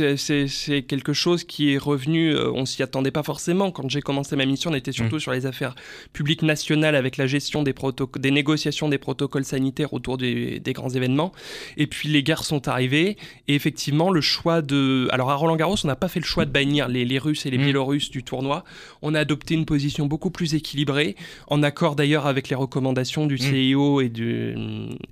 quelque 0.86 1.12
chose 1.12 1.42
qui 1.42 1.72
est 1.72 1.78
revenu, 1.78 2.30
euh, 2.30 2.52
on 2.52 2.64
s'y 2.66 2.84
attendait 2.84 3.10
pas 3.10 3.24
forcément. 3.24 3.72
Quand 3.72 3.90
j'ai 3.90 4.00
commencé 4.00 4.36
ma 4.36 4.46
mission, 4.46 4.70
on 4.70 4.74
était 4.74 4.92
surtout 4.92 5.16
mm. 5.16 5.20
sur 5.20 5.32
les 5.32 5.44
affaires 5.44 5.74
publiques 6.12 6.42
nationales 6.42 6.94
avec 6.94 7.16
la 7.16 7.26
gestion 7.26 7.64
des, 7.64 7.74
des 8.18 8.30
négociations 8.30 8.88
des 8.88 8.98
protocoles 8.98 9.44
sanitaires 9.44 9.92
autour 9.92 10.18
des, 10.18 10.60
des, 10.60 10.72
grands 10.72 10.90
événements. 10.90 11.32
Et 11.76 11.88
puis 11.88 12.08
les 12.08 12.22
guerres 12.22 12.44
sont 12.44 12.68
arrivées. 12.68 13.16
Et 13.48 13.56
effectivement, 13.56 14.10
le 14.10 14.20
choix 14.20 14.62
de... 14.62 15.08
Alors 15.10 15.30
à 15.30 15.34
Roland 15.34 15.56
Garros, 15.56 15.76
on 15.82 15.88
n'a 15.88 15.96
pas 15.96 16.08
fait 16.08 16.20
le 16.20 16.26
choix 16.26 16.44
de 16.44 16.52
bannir 16.52 16.86
les, 16.86 17.04
les 17.04 17.18
Russes 17.18 17.44
et 17.44 17.50
les 17.50 17.58
mm. 17.58 17.62
Biélorusses 17.64 18.10
du 18.10 18.22
tournoi. 18.22 18.64
On 19.02 19.14
a 19.14 19.20
adopté 19.20 19.54
une 19.54 19.66
position 19.66 20.06
beaucoup 20.06 20.30
plus 20.30 20.54
équilibrée 20.54 20.75
équilibré, 20.76 21.16
en 21.48 21.62
accord 21.62 21.96
d'ailleurs 21.96 22.26
avec 22.26 22.48
les 22.50 22.56
recommandations 22.56 23.26
du 23.26 23.36
Mm. 23.36 23.38
CIO 23.38 24.00
et, 24.02 24.08
du, 24.10 24.54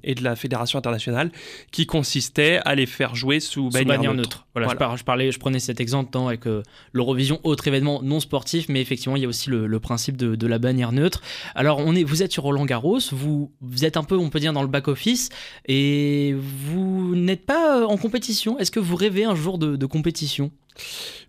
et 0.02 0.14
de 0.14 0.22
la 0.22 0.36
Fédération 0.36 0.78
internationale, 0.78 1.30
qui 1.72 1.86
consistait 1.86 2.60
à 2.66 2.74
les 2.74 2.84
faire 2.86 3.14
jouer 3.14 3.40
sous 3.40 3.54
Sous 3.54 3.68
bannière, 3.70 3.96
bannière 3.96 4.14
neutre. 4.14 4.28
neutre. 4.38 4.46
Voilà, 4.54 4.66
Voilà. 4.66 4.76
Je, 4.76 4.78
par- 4.78 4.96
je 4.98 5.04
parlais, 5.04 5.32
je 5.32 5.38
prenais 5.38 5.58
cet 5.58 5.80
exemple 5.80 6.16
avec 6.18 6.46
euh, 6.46 6.62
l'Eurovision, 6.92 7.40
autre 7.44 7.66
événement 7.66 8.02
non 8.02 8.20
sportif, 8.20 8.66
mais 8.68 8.80
effectivement, 8.82 9.16
il 9.16 9.22
y 9.22 9.24
a 9.24 9.28
aussi 9.28 9.48
le, 9.50 9.66
le 9.66 9.80
principe 9.80 10.16
de, 10.16 10.34
de 10.36 10.46
la 10.46 10.58
bannière 10.58 10.92
neutre. 10.92 11.22
Alors, 11.54 11.78
on 11.78 11.94
est, 11.94 12.04
vous 12.04 12.22
êtes 12.22 12.32
sur 12.32 12.42
Roland 12.42 12.66
Garros, 12.66 12.98
vous, 13.12 13.50
vous 13.62 13.84
êtes 13.86 13.96
un 13.96 14.04
peu, 14.04 14.16
on 14.18 14.28
peut 14.28 14.40
dire, 14.40 14.52
dans 14.52 14.62
le 14.62 14.68
back-office, 14.68 15.30
et 15.66 16.34
vous 16.36 17.14
n'êtes 17.16 17.46
pas 17.46 17.80
euh, 17.80 17.84
en 17.86 17.96
compétition. 17.96 18.58
Est-ce 18.58 18.70
que 18.70 18.80
vous 18.80 18.96
rêvez 18.96 19.24
un 19.24 19.34
jour 19.34 19.58
de, 19.58 19.76
de 19.76 19.86
compétition? 19.86 20.50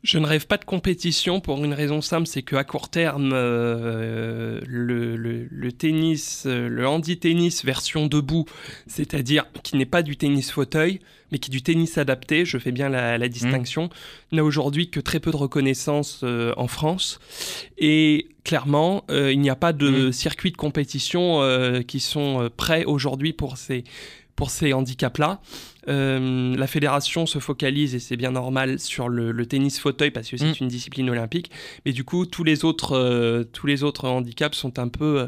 Je 0.04 0.18
ne 0.20 0.26
rêve 0.26 0.48
pas 0.48 0.58
de 0.58 0.66
compétition 0.66 1.40
pour 1.40 1.64
une 1.64 1.74
raison 1.74 2.02
simple, 2.02 2.28
c'est 2.28 2.42
qu'à 2.44 2.64
court 2.64 2.90
terme, 2.90 3.32
euh, 3.34 4.60
le, 4.68 5.16
le- 5.16 5.48
le 5.50 5.72
tennis, 5.72 6.44
euh, 6.46 6.68
le 6.68 6.88
handi-tennis 6.88 7.64
version 7.66 8.08
debout, 8.08 8.46
c'est-à-dire 8.88 9.46
qui 9.64 9.78
n'est 9.78 9.86
pas 9.86 10.04
du 10.04 10.16
tennis 10.18 10.52
fauteuil, 10.52 11.00
mais 11.32 11.40
qui 11.40 11.50
est 11.50 11.54
du 11.54 11.62
tennis 11.64 11.98
adapté, 11.98 12.46
je 12.46 12.58
fais 12.58 12.72
bien 12.72 12.90
la, 12.90 13.18
la 13.18 13.28
distinction, 13.30 13.90
n'a 14.32 14.44
aujourd'hui 14.44 14.90
que 14.90 15.00
très 15.00 15.20
peu 15.20 15.32
de 15.32 15.38
reconnaissance 15.38 16.22
euh, 16.24 16.54
en 16.58 16.68
France. 16.68 17.20
Et 17.78 18.28
clairement, 18.44 19.04
euh, 19.10 19.32
il 19.32 19.40
n'y 19.40 19.50
a 19.50 19.56
pas 19.56 19.74
de 19.74 20.08
Mm. 20.10 20.12
circuits 20.12 20.52
de 20.52 20.58
compétition 20.58 21.42
qui 21.88 22.00
sont 22.00 22.50
prêts 22.58 22.86
aujourd'hui 22.86 23.34
pour 23.34 23.58
ces, 23.58 23.84
pour 24.36 24.50
ces 24.52 24.74
handicaps-là. 24.74 25.40
Euh, 25.88 26.56
la 26.56 26.68
fédération 26.68 27.26
se 27.26 27.40
focalise, 27.40 27.96
et 27.96 28.00
c'est 28.00 28.18
bien 28.18 28.32
normal, 28.32 28.80
sur 28.80 29.10
le, 29.10 29.32
le 29.32 29.46
tennis 29.46 29.80
fauteuil 29.80 30.12
parce 30.12 30.30
que 30.30 30.38
c'est 30.38 30.46
Mm. 30.60 30.62
une 30.62 30.68
discipline 30.68 31.10
olympique. 31.10 31.52
Mais 31.86 31.92
du 31.92 32.04
coup, 32.04 32.26
tous 32.26 32.44
les 32.44 32.66
autres, 32.66 32.94
euh, 32.98 33.44
tous 33.44 33.68
les 33.68 33.84
autres 33.84 34.08
handicaps 34.08 34.58
sont 34.58 34.80
un 34.80 34.88
peu 34.88 35.20
euh, 35.22 35.28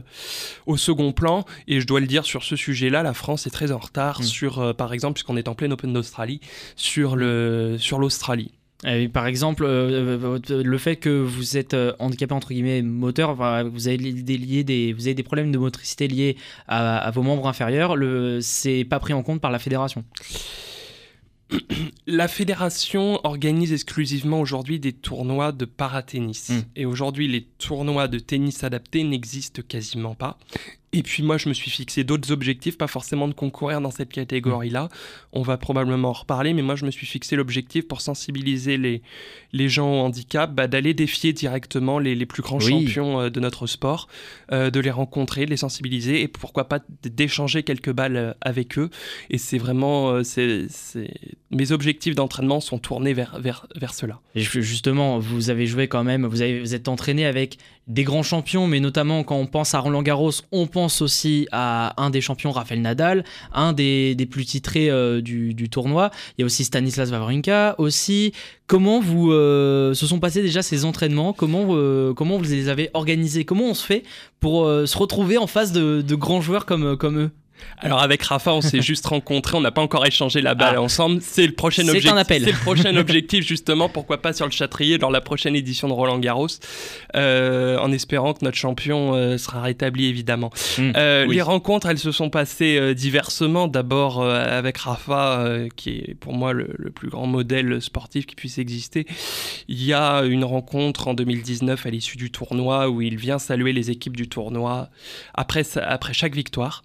au 0.65 0.77
second 0.77 1.11
plan. 1.11 1.45
Et 1.67 1.79
je 1.81 1.87
dois 1.87 1.99
le 1.99 2.07
dire, 2.07 2.25
sur 2.25 2.43
ce 2.43 2.55
sujet-là, 2.55 3.03
la 3.03 3.13
France 3.13 3.47
est 3.47 3.51
très 3.51 3.71
en 3.71 3.77
retard 3.77 4.19
Mm. 4.21 4.23
sur, 4.23 4.75
par 4.75 4.93
exemple, 4.93 5.13
puisqu'on 5.13 5.37
est 5.37 5.47
en 5.47 5.55
plein 5.55 5.69
Open 5.71 5.93
d'Australie, 5.93 6.39
sur 6.75 7.15
le- 7.15 7.77
sur 7.79 7.99
l'Australie. 7.99 8.51
Et 8.85 9.07
par 9.07 9.25
exemple, 9.25 9.63
euh, 9.65 10.39
euh, 10.51 10.63
le 10.63 10.77
fait 10.77 10.97
que 10.97 11.09
vous 11.09 11.57
êtes 11.57 11.73
euh, 11.73 11.93
handicapé 11.97 12.33
entre 12.33 12.49
guillemets 12.49 12.83
moteur, 12.83 13.35
vous 13.65 13.87
avez 13.87 13.97
des, 13.97 14.37
liés 14.37 14.63
des, 14.63 14.93
vous 14.93 15.07
avez 15.07 15.15
des 15.15 15.23
problèmes 15.23 15.51
de 15.51 15.57
motricité 15.57 16.07
liés 16.07 16.37
à, 16.67 16.97
à 16.97 17.11
vos 17.11 17.23
membres 17.23 17.47
inférieurs, 17.47 17.95
le, 17.95 18.39
c'est 18.41 18.85
pas 18.85 18.99
pris 18.99 19.13
en 19.13 19.23
compte 19.23 19.41
par 19.41 19.49
la 19.49 19.59
fédération. 19.59 20.03
La 22.05 22.27
fédération 22.27 23.19
organise 23.23 23.71
exclusivement 23.71 24.41
aujourd'hui 24.41 24.79
des 24.79 24.93
tournois 24.93 25.51
de 25.51 25.65
paratennis. 25.65 26.47
Mm. 26.49 26.59
Et 26.75 26.85
aujourd'hui, 26.85 27.27
les 27.27 27.43
tournois 27.43 28.07
de 28.07 28.19
tennis 28.19 28.63
adaptés 28.63 29.03
n'existent 29.03 29.61
quasiment 29.67 30.13
pas. 30.13 30.37
Et 30.97 31.03
puis 31.03 31.21
moi, 31.21 31.37
je 31.37 31.47
me 31.47 31.53
suis 31.53 31.69
fixé 31.69 32.03
d'autres 32.03 32.31
objectifs, 32.31 32.75
pas 32.75 32.87
forcément 32.87 33.27
de 33.27 33.33
concourir 33.33 33.81
dans 33.81 33.91
cette 33.91 34.09
catégorie-là. 34.11 34.89
On 35.31 35.43
va 35.43 35.57
probablement 35.57 36.09
en 36.09 36.13
reparler, 36.13 36.53
mais 36.53 36.63
moi, 36.63 36.75
je 36.75 36.85
me 36.85 36.91
suis 36.91 37.05
fixé 37.05 37.35
l'objectif 37.35 37.87
pour 37.87 38.01
sensibiliser 38.01 38.77
les, 38.77 39.03
les 39.53 39.69
gens 39.69 39.87
au 39.91 39.99
handicap, 39.99 40.51
bah, 40.55 40.65
d'aller 40.67 40.95
défier 40.95 41.33
directement 41.33 41.99
les, 41.99 42.15
les 42.15 42.25
plus 42.25 42.41
grands 42.41 42.57
Oui. 42.57 42.87
champions 42.87 43.21
euh, 43.21 43.29
de 43.29 43.39
notre 43.39 43.67
sport, 43.67 44.07
euh, 44.51 44.71
de 44.71 44.79
les 44.79 44.89
rencontrer, 44.89 45.45
de 45.45 45.51
les 45.51 45.57
sensibiliser, 45.57 46.23
et 46.23 46.27
pourquoi 46.27 46.67
pas 46.67 46.79
d'échanger 47.03 47.61
quelques 47.61 47.91
balles 47.91 48.15
euh, 48.17 48.33
avec 48.41 48.79
eux. 48.79 48.89
Et 49.29 49.37
c'est 49.37 49.59
vraiment... 49.59 50.23
c'est, 50.23 50.65
Mes 51.51 51.71
objectifs 51.71 52.15
d'entraînement 52.15 52.59
sont 52.59 52.79
tournés 52.79 53.13
vers, 53.13 53.39
vers, 53.39 53.67
vers 53.75 53.93
cela. 53.93 54.19
Et 54.33 54.41
ju- 54.41 54.63
justement, 54.63 55.19
vous 55.19 55.51
avez 55.51 55.67
joué 55.67 55.87
quand 55.87 56.03
même, 56.03 56.25
vous, 56.25 56.41
avez, 56.41 56.59
vous 56.59 56.73
êtes 56.73 56.87
entraîné 56.87 57.27
avec 57.27 57.59
des 57.87 58.03
grands 58.03 58.23
champions, 58.23 58.67
mais 58.67 58.79
notamment 58.79 59.23
quand 59.23 59.37
on 59.37 59.45
pense 59.45 59.73
à 59.73 59.79
Roland 59.79 60.01
Garros, 60.01 60.31
on 60.51 60.67
pense 60.67 61.01
aussi 61.01 61.47
à 61.51 62.01
un 62.01 62.09
des 62.09 62.21
champions, 62.21 62.51
Rafael 62.51 62.81
Nadal, 62.81 63.23
un 63.53 63.73
des, 63.73 64.15
plus 64.29 64.45
titrés 64.45 64.89
euh, 64.89 65.21
du, 65.21 65.69
tournoi. 65.69 66.11
Il 66.37 66.41
y 66.41 66.43
a 66.43 66.45
aussi 66.45 66.65
Stanislas 66.65 67.11
Wawrinka 67.11 67.75
aussi. 67.77 68.33
Comment 68.67 68.99
vous 68.99 69.31
euh, 69.31 69.93
se 69.93 70.05
sont 70.05 70.19
passés 70.19 70.41
déjà 70.41 70.61
ces 70.61 70.83
entraînements? 70.83 71.31
Comment, 71.31 71.67
euh, 71.69 72.13
comment 72.13 72.37
vous 72.37 72.43
les 72.43 72.67
avez 72.67 72.89
organisés? 72.93 73.45
Comment 73.45 73.69
on 73.69 73.73
se 73.73 73.85
fait 73.85 74.03
pour 74.39 74.65
se 74.65 74.97
retrouver 74.97 75.37
en 75.37 75.47
face 75.47 75.71
de, 75.71 76.15
grands 76.15 76.41
joueurs 76.41 76.65
comme 76.65 76.85
eux? 76.85 77.31
Alors 77.79 77.99
avec 78.01 78.21
Rafa, 78.23 78.53
on 78.53 78.61
s'est 78.61 78.81
juste 78.81 79.05
rencontrés, 79.05 79.57
on 79.57 79.61
n'a 79.61 79.71
pas 79.71 79.81
encore 79.81 80.05
échangé 80.05 80.41
la 80.41 80.55
balle 80.55 80.75
Ah. 80.77 80.81
ensemble. 80.81 81.19
C'est 81.21 81.45
le 81.45 81.53
prochain 81.53 81.83
C'est 81.83 81.89
objectif. 81.89 82.11
un 82.11 82.17
appel. 82.17 82.43
C'est 82.43 82.51
le 82.51 82.57
prochain 82.57 82.95
objectif 82.97 83.45
justement. 83.45 83.87
Pourquoi 83.89 84.21
pas 84.21 84.33
sur 84.33 84.45
le 84.45 84.51
Châtrier 84.51 84.97
lors 84.97 85.09
de 85.09 85.13
la 85.13 85.21
prochaine 85.21 85.55
édition 85.55 85.87
de 85.87 85.93
Roland 85.93 86.17
Garros, 86.19 86.47
euh, 87.15 87.77
en 87.77 87.91
espérant 87.91 88.33
que 88.33 88.43
notre 88.43 88.57
champion 88.57 89.13
euh, 89.15 89.37
sera 89.37 89.61
rétabli 89.61 90.05
évidemment. 90.07 90.51
Mm. 90.77 90.91
Euh, 90.95 91.25
Oui. 91.27 91.35
Les 91.35 91.41
rencontres, 91.41 91.87
elles 91.87 91.99
se 91.99 92.11
sont 92.11 92.29
passées 92.29 92.93
diversement. 92.95 93.67
D'abord 93.67 94.23
avec 94.23 94.77
Rafa, 94.77 95.45
qui 95.75 95.89
est 95.91 96.15
pour 96.15 96.33
moi 96.33 96.53
le, 96.53 96.69
le 96.77 96.89
plus 96.89 97.09
grand 97.09 97.27
modèle 97.27 97.81
sportif 97.81 98.25
qui 98.25 98.35
puisse 98.35 98.57
exister. 98.57 99.05
Il 99.67 99.83
y 99.83 99.93
a 99.93 100.21
une 100.23 100.43
rencontre 100.43 101.07
en 101.07 101.13
2019 101.13 101.85
à 101.85 101.89
l'issue 101.89 102.17
du 102.17 102.31
tournoi 102.31 102.89
où 102.89 103.01
il 103.01 103.17
vient 103.17 103.39
saluer 103.39 103.73
les 103.73 103.91
équipes 103.91 104.15
du 104.17 104.27
tournoi 104.27 104.89
après 105.33 105.63
chaque 106.13 106.35
victoire. 106.35 106.83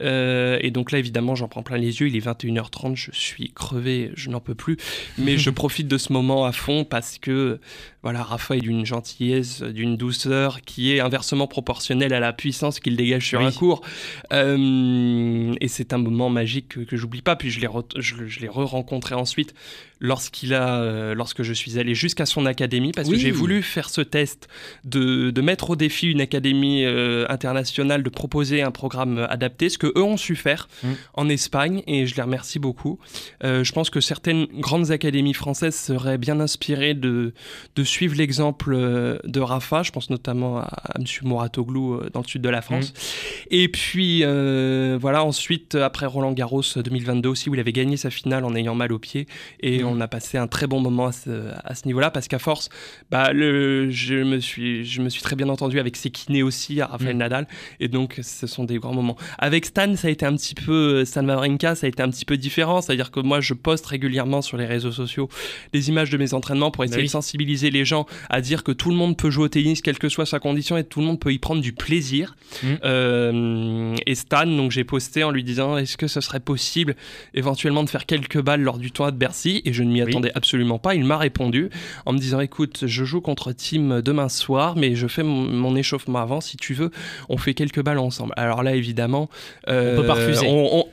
Euh, 0.00 0.58
et 0.60 0.70
donc 0.70 0.92
là, 0.92 0.98
évidemment, 0.98 1.34
j'en 1.34 1.48
prends 1.48 1.62
plein 1.62 1.76
les 1.78 2.00
yeux. 2.00 2.08
Il 2.08 2.16
est 2.16 2.24
21h30, 2.26 2.96
je 2.96 3.10
suis 3.12 3.52
crevé, 3.52 4.10
je 4.14 4.30
n'en 4.30 4.40
peux 4.40 4.54
plus. 4.54 4.76
Mais 5.18 5.38
je 5.38 5.50
profite 5.64 5.88
de 5.88 5.98
ce 5.98 6.12
moment 6.12 6.44
à 6.44 6.52
fond 6.52 6.84
parce 6.84 7.18
que, 7.18 7.58
voilà, 8.02 8.22
Rafa 8.22 8.56
est 8.56 8.60
d'une 8.60 8.84
gentillesse, 8.84 9.62
d'une 9.62 9.96
douceur 9.96 10.60
qui 10.62 10.92
est 10.94 11.00
inversement 11.00 11.46
proportionnelle 11.46 12.12
à 12.12 12.20
la 12.20 12.32
puissance 12.32 12.80
qu'il 12.80 12.96
dégage 12.96 13.26
sur 13.26 13.40
Oui. 13.40 13.46
un 13.46 13.52
cours. 13.52 13.82
Euh, 14.32 15.54
et 15.60 15.68
c'est 15.68 15.92
un 15.92 15.98
moment 15.98 16.28
magique 16.30 16.68
que, 16.68 16.80
que 16.80 16.96
j'oublie 16.96 17.22
pas. 17.22 17.36
Puis 17.36 17.50
je 17.50 17.60
l'ai 17.60 17.66
re- 17.66 17.84
je, 17.96 18.26
je 18.26 18.46
re-rencontré 18.46 19.14
ensuite 19.14 19.54
lorsqu'il 20.00 20.52
a, 20.54 20.80
euh, 20.80 21.14
lorsque 21.14 21.42
je 21.42 21.52
suis 21.52 21.78
allé 21.78 21.94
jusqu'à 21.94 22.26
son 22.26 22.44
académie 22.46 22.92
parce 22.92 23.08
Oui. 23.08 23.14
que 23.16 23.20
j'ai 23.22 23.30
voulu 23.30 23.62
faire 23.62 23.88
ce 23.88 24.00
test 24.02 24.48
de, 24.84 25.30
de 25.30 25.40
mettre 25.40 25.70
au 25.70 25.76
défi 25.76 26.10
une 26.10 26.20
académie 26.20 26.84
internationale, 27.28 28.02
de 28.02 28.10
proposer 28.10 28.62
un 28.62 28.70
programme 28.70 29.26
adapté, 29.30 29.63
ce 29.68 29.78
que 29.78 29.86
eux 29.96 30.02
ont 30.02 30.16
su 30.16 30.36
faire 30.36 30.68
Mm. 30.82 30.88
en 31.14 31.28
Espagne 31.28 31.82
et 31.86 32.06
je 32.06 32.14
les 32.16 32.22
remercie 32.22 32.58
beaucoup. 32.58 32.98
Euh, 33.44 33.64
je 33.64 33.72
pense 33.72 33.90
que 33.90 34.00
certaines 34.00 34.46
grandes 34.46 34.90
académies 34.90 35.34
françaises 35.34 35.74
seraient 35.76 36.18
bien 36.18 36.40
inspirées 36.40 36.94
de, 36.94 37.32
de 37.76 37.84
suivre 37.84 38.14
l'exemple 38.16 38.72
euh, 38.74 39.18
de 39.24 39.40
Rafa. 39.40 39.82
Je 39.82 39.90
pense 39.92 40.10
notamment 40.10 40.58
à, 40.58 40.62
à 40.62 40.98
M. 40.98 41.04
Moratoglou 41.22 41.94
euh, 41.94 42.10
dans 42.12 42.20
le 42.20 42.26
sud 42.26 42.42
de 42.42 42.48
la 42.48 42.62
France. 42.62 42.92
Et 43.50 43.68
puis 43.68 44.20
euh, 44.24 44.98
voilà, 45.00 45.24
ensuite, 45.24 45.74
après 45.74 46.06
Roland 46.06 46.32
Garros 46.32 46.62
2022 46.76 47.28
aussi, 47.28 47.48
où 47.50 47.54
il 47.54 47.60
avait 47.60 47.72
gagné 47.72 47.96
sa 47.96 48.10
finale 48.10 48.44
en 48.44 48.54
ayant 48.54 48.74
mal 48.74 48.92
au 48.92 48.98
pied. 48.98 49.26
Et 49.60 49.82
Mhm. 49.82 49.88
on 49.88 50.00
a 50.00 50.08
passé 50.08 50.38
un 50.38 50.46
très 50.46 50.66
bon 50.66 50.80
moment 50.80 51.06
à 51.06 51.12
ce, 51.12 51.50
à 51.64 51.74
ce 51.74 51.86
niveau-là, 51.86 52.10
parce 52.10 52.28
qu'à 52.28 52.38
force, 52.38 52.68
bah, 53.10 53.32
le, 53.32 53.90
je, 53.90 54.14
me 54.14 54.38
suis, 54.40 54.84
je 54.84 55.00
me 55.02 55.08
suis 55.08 55.22
très 55.22 55.36
bien 55.36 55.48
entendu 55.48 55.78
avec 55.78 55.96
ses 55.96 56.10
kinés 56.10 56.42
aussi, 56.42 56.80
à 56.80 56.86
Rafael. 56.86 57.16
Nadal. 57.16 57.46
Et 57.80 57.88
donc, 57.88 58.18
ce 58.22 58.46
sont 58.46 58.64
des 58.64 58.78
grands 58.78 58.92
moments. 58.94 59.16
Avec 59.44 59.66
Stan, 59.66 59.94
ça 59.94 60.08
a 60.08 60.10
été 60.10 60.24
un 60.24 60.34
petit 60.36 60.54
peu, 60.54 61.04
Stan 61.04 61.22
Wawrinka, 61.22 61.74
ça 61.74 61.84
a 61.84 61.88
été 61.90 62.02
un 62.02 62.08
petit 62.08 62.24
peu 62.24 62.38
différent. 62.38 62.80
C'est-à-dire 62.80 63.10
que 63.10 63.20
moi, 63.20 63.42
je 63.42 63.52
poste 63.52 63.84
régulièrement 63.84 64.40
sur 64.40 64.56
les 64.56 64.64
réseaux 64.64 64.90
sociaux 64.90 65.28
des 65.74 65.90
images 65.90 66.08
de 66.08 66.16
mes 66.16 66.32
entraînements 66.32 66.70
pour 66.70 66.82
essayer 66.82 66.96
Bah 66.96 67.02
oui. 67.02 67.08
de 67.08 67.10
sensibiliser 67.10 67.70
les 67.70 67.84
gens 67.84 68.06
à 68.30 68.40
dire 68.40 68.64
que 68.64 68.72
tout 68.72 68.88
le 68.88 68.96
monde 68.96 69.18
peut 69.18 69.28
jouer 69.28 69.44
au 69.44 69.48
tennis, 69.48 69.82
quelle 69.82 69.98
que 69.98 70.08
soit 70.08 70.24
sa 70.24 70.38
condition, 70.38 70.78
et 70.78 70.84
tout 70.84 71.00
le 71.00 71.04
monde 71.06 71.20
peut 71.20 71.30
y 71.30 71.38
prendre 71.38 71.60
du 71.60 71.74
plaisir. 71.74 72.36
Mhm. 72.62 72.78
Euh, 72.84 73.94
et 74.06 74.14
Stan, 74.14 74.46
donc 74.46 74.70
j'ai 74.70 74.84
posté 74.84 75.24
en 75.24 75.30
lui 75.30 75.44
disant 75.44 75.76
est-ce 75.76 75.98
que 75.98 76.06
ce 76.06 76.22
serait 76.22 76.40
possible 76.40 76.96
éventuellement 77.34 77.82
de 77.84 77.90
faire 77.90 78.06
quelques 78.06 78.40
balles 78.40 78.62
lors 78.62 78.78
du 78.78 78.92
tournoi 78.92 79.10
de 79.12 79.18
Bercy? 79.18 79.60
Et 79.66 79.74
je 79.74 79.82
ne 79.82 79.90
m'y 79.92 80.02
Oui. 80.02 80.08
attendais 80.10 80.32
absolument 80.34 80.78
pas. 80.78 80.94
Il 80.94 81.04
m'a 81.04 81.18
répondu 81.18 81.68
en 82.06 82.14
me 82.14 82.18
disant 82.18 82.40
écoute, 82.40 82.84
je 82.86 83.04
joue 83.04 83.20
contre 83.20 83.52
Team 83.52 84.00
demain 84.00 84.30
soir, 84.30 84.74
mais 84.74 84.94
je 84.94 85.06
fais 85.06 85.22
mon, 85.22 85.42
mon 85.50 85.76
échauffement 85.76 86.20
avant. 86.20 86.40
Si 86.40 86.56
tu 86.56 86.72
veux, 86.72 86.90
on 87.28 87.36
fait 87.36 87.52
quelques 87.52 87.82
balles 87.82 87.98
ensemble. 87.98 88.32
Alors 88.38 88.62
là, 88.62 88.74
évidemment, 88.74 89.28
euh, 89.32 89.33
On 89.66 89.96
peut 89.96 90.06
pas 90.06 90.14
refuser. 90.14 90.46
on- 90.48 90.86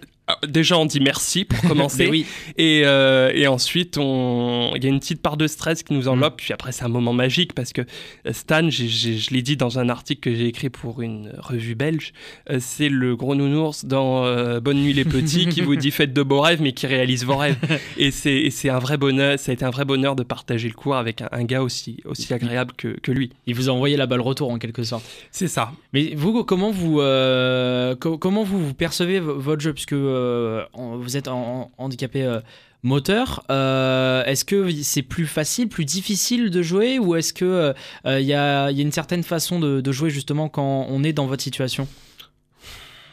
Déjà, 0.48 0.78
on 0.78 0.86
dit 0.86 1.00
merci 1.00 1.46
pour 1.46 1.62
commencer. 1.62 2.04
Mais 2.06 2.10
oui, 2.10 2.26
Et, 2.58 2.82
euh, 2.86 3.32
et 3.34 3.48
ensuite, 3.48 3.98
on... 3.98 4.72
il 4.76 4.84
y 4.84 4.88
a 4.88 4.90
une 4.90 5.00
petite 5.00 5.22
part 5.22 5.38
de 5.38 5.48
stress 5.48 5.84
qui 5.84 5.94
nous 5.94 6.04
Mm. 6.04 6.08
enveloppe. 6.10 6.38
Puis 6.38 6.54
après, 6.54 6.72
c'est 6.72 6.84
un 6.84 6.88
moment 6.90 7.14
magique 7.14 7.54
parce 7.54 7.74
que 7.74 7.82
euh, 7.82 8.34
Stan, 8.34 8.70
je 8.70 9.34
l'ai 9.34 9.42
dit 9.42 9.58
dans 9.58 9.80
un 9.80 9.90
article 9.90 10.22
que 10.22 10.36
j'ai 10.36 10.48
écrit 10.48 10.70
pour 10.70 11.02
une 11.02 11.32
revue 11.38 11.76
belge, 11.76 12.14
euh, 12.50 12.58
c'est 12.60 12.90
le 12.90 13.16
gros 13.16 13.36
nounours 13.36 13.86
dans 13.86 14.26
euh, 14.26 14.60
Bonne 14.60 14.78
nuit 14.82 14.94
les 14.94 15.06
petits 15.06 15.48
qui 15.48 15.62
vous 15.62 15.76
dit 15.76 15.92
faites 15.92 16.14
de 16.14 16.24
beaux 16.24 16.42
rêves 16.42 16.62
mais 16.62 16.72
qui 16.74 16.88
réalise 16.88 17.24
vos 17.26 17.38
rêves. 17.38 17.58
et 17.98 18.12
c'est 18.12 18.70
un 18.70 18.80
vrai 18.80 18.98
bonheur, 18.98 19.38
ça 19.40 19.52
a 19.52 19.54
été 19.54 19.66
un 19.66 19.70
vrai 19.70 19.86
bonheur 19.86 20.16
de 20.16 20.24
partager 20.24 20.68
le 20.68 20.74
cours 20.74 20.96
avec 20.96 21.22
un, 21.22 21.30
un 21.32 21.44
gars 21.44 21.62
aussi, 21.62 21.98
aussi 22.06 22.34
agréable 22.34 22.74
que, 22.78 22.90
que 23.00 23.12
lui. 23.12 23.32
il 23.48 23.56
vous 23.56 23.70
a 23.70 23.72
envoyé 23.74 23.98
la 23.98 24.06
balle 24.08 24.22
retour 24.22 24.50
en 24.52 24.58
quelque 24.58 24.84
sorte. 24.84 25.04
C'est 25.32 25.48
ça. 25.48 25.72
Mais 25.94 26.14
vous, 26.16 26.44
comment 26.44 26.72
vous, 26.72 26.98
co- 28.00 28.18
comment 28.18 28.44
vous, 28.44 28.60
vous 28.68 28.74
percevez 28.74 29.20
vo- 29.20 29.40
votre 29.40 29.62
jeu? 29.62 29.74
Puisque 29.74 29.94
vous 30.74 31.18
êtes 31.18 31.28
en- 31.28 31.72
handicapé 31.78 32.24
euh, 32.24 32.40
moteur. 32.84 33.44
est-ce 33.50 34.44
que 34.46 34.72
c'est 34.84 35.04
plus 35.04 35.28
facile, 35.28 35.68
plus 35.70 35.86
difficile 35.86 36.50
de 36.50 36.62
jouer 36.62 37.00
ou 37.00 37.16
est-ce 37.16 37.34
que 37.34 37.74
il 38.06 38.26
y, 38.26 38.34
a, 38.34 38.72
une 38.72 38.92
certaine 38.92 39.24
façon 39.24 39.60
de 39.60 39.92
jouer 39.92 40.10
justement 40.10 40.50
quand 40.50 40.88
on 40.90 41.04
est 41.04 41.14
dans 41.14 41.28
votre 41.28 41.44
situation? 41.44 41.88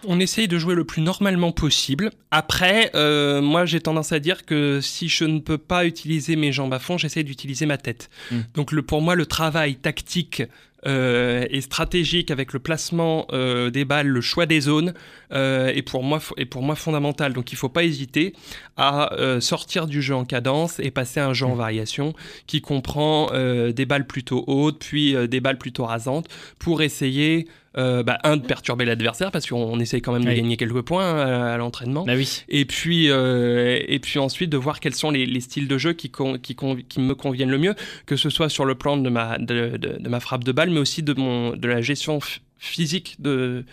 On 0.06 0.20
essaye 0.20 0.48
de 0.48 0.58
jouer 0.58 0.74
le 0.74 0.84
plus 0.84 1.02
normalement 1.02 1.52
possible. 1.52 2.10
Après, 2.30 2.90
euh, 2.94 3.40
moi 3.40 3.66
j'ai 3.66 3.80
tendance 3.80 4.12
à 4.12 4.18
dire 4.18 4.44
que 4.44 4.80
si 4.80 5.08
je 5.08 5.24
ne 5.24 5.40
peux 5.40 5.58
pas 5.58 5.86
utiliser 5.86 6.36
mes 6.36 6.52
jambes 6.52 6.74
à 6.74 6.78
fond, 6.78 6.98
j'essaie 6.98 7.24
d'utiliser 7.24 7.66
ma 7.66 7.78
tête. 7.78 8.10
Hmm. 8.30 8.40
Donc 8.54 8.72
le, 8.72 8.82
pour 8.82 9.02
moi, 9.02 9.14
le 9.14 9.26
travail 9.26 9.76
tactique 9.76 10.42
euh, 10.86 11.44
et 11.50 11.60
stratégique 11.60 12.30
avec 12.30 12.52
le 12.52 12.60
placement 12.60 13.26
euh, 13.32 13.70
des 13.70 13.84
balles, 13.84 14.06
le 14.06 14.20
choix 14.20 14.46
des 14.46 14.60
zones 14.60 14.94
est, 15.30 15.82
pour 15.82 16.04
moi, 16.04 16.20
est 16.36 16.44
pour 16.44 16.62
moi 16.62 16.76
fondamental. 16.76 17.32
Donc 17.32 17.50
il 17.50 17.56
ne 17.56 17.58
faut 17.58 17.68
pas 17.68 17.84
hésiter 17.84 18.34
à 18.76 19.10
sortir 19.40 19.86
du 19.86 20.02
jeu 20.02 20.14
en 20.14 20.24
cadence 20.24 20.78
et 20.78 20.90
passer 20.90 21.20
à 21.20 21.26
un 21.26 21.34
jeu 21.34 21.46
en 21.46 21.54
hmm. 21.54 21.58
variation 21.58 22.14
qui 22.46 22.60
comprend 22.60 23.30
des 23.32 23.86
balles 23.86 24.06
plutôt 24.06 24.44
hautes, 24.46 24.78
puis 24.78 25.16
des 25.28 25.40
balles 25.40 25.58
plutôt 25.58 25.84
rasantes 25.84 26.28
pour 26.58 26.82
essayer 26.82 27.48
euh, 27.78 28.02
bah, 28.02 28.18
un 28.24 28.36
de 28.36 28.42
perturber 28.44 28.84
l'adversaire 28.84 29.30
parce 29.30 29.46
qu'on 29.46 29.78
essaye 29.78 30.02
quand 30.02 30.12
même 30.12 30.24
de 30.24 30.32
gagner 30.32 30.56
quelques 30.56 30.82
points 30.82 31.04
euh, 31.04 31.54
à, 31.54 31.56
l'entraînement. 31.58 32.04
Bah 32.04 32.14
oui. 32.16 32.44
Et 32.48 32.64
puis 32.64 33.08
euh, 33.08 33.78
et 33.86 34.00
puis 34.00 34.18
ensuite 34.18 34.50
de 34.50 34.56
voir 34.56 34.80
quels 34.80 34.94
sont 34.94 35.12
les, 35.12 35.40
styles 35.40 35.68
de 35.68 35.78
jeu 35.78 35.92
qui, 35.92 36.10
qui, 36.42 36.56
qui, 36.88 37.00
me 37.00 37.14
conviennent 37.14 37.50
le 37.50 37.58
mieux, 37.58 37.74
que 38.06 38.16
ce 38.16 38.30
soit 38.30 38.48
sur 38.48 38.64
le 38.64 38.74
plan 38.74 38.96
de 38.96 39.08
ma 39.08 39.38
de, 39.38 39.76
de, 39.76 40.08
ma 40.08 40.18
frappe 40.18 40.42
de 40.42 40.50
balle, 40.50 40.70
mais 40.70 40.80
aussi 40.80 41.02
de 41.04 41.14
mon 41.14 41.56
de 41.56 41.68
la 41.68 41.80
gestion 41.80 42.18
physique 42.58 43.16
de 43.20 43.64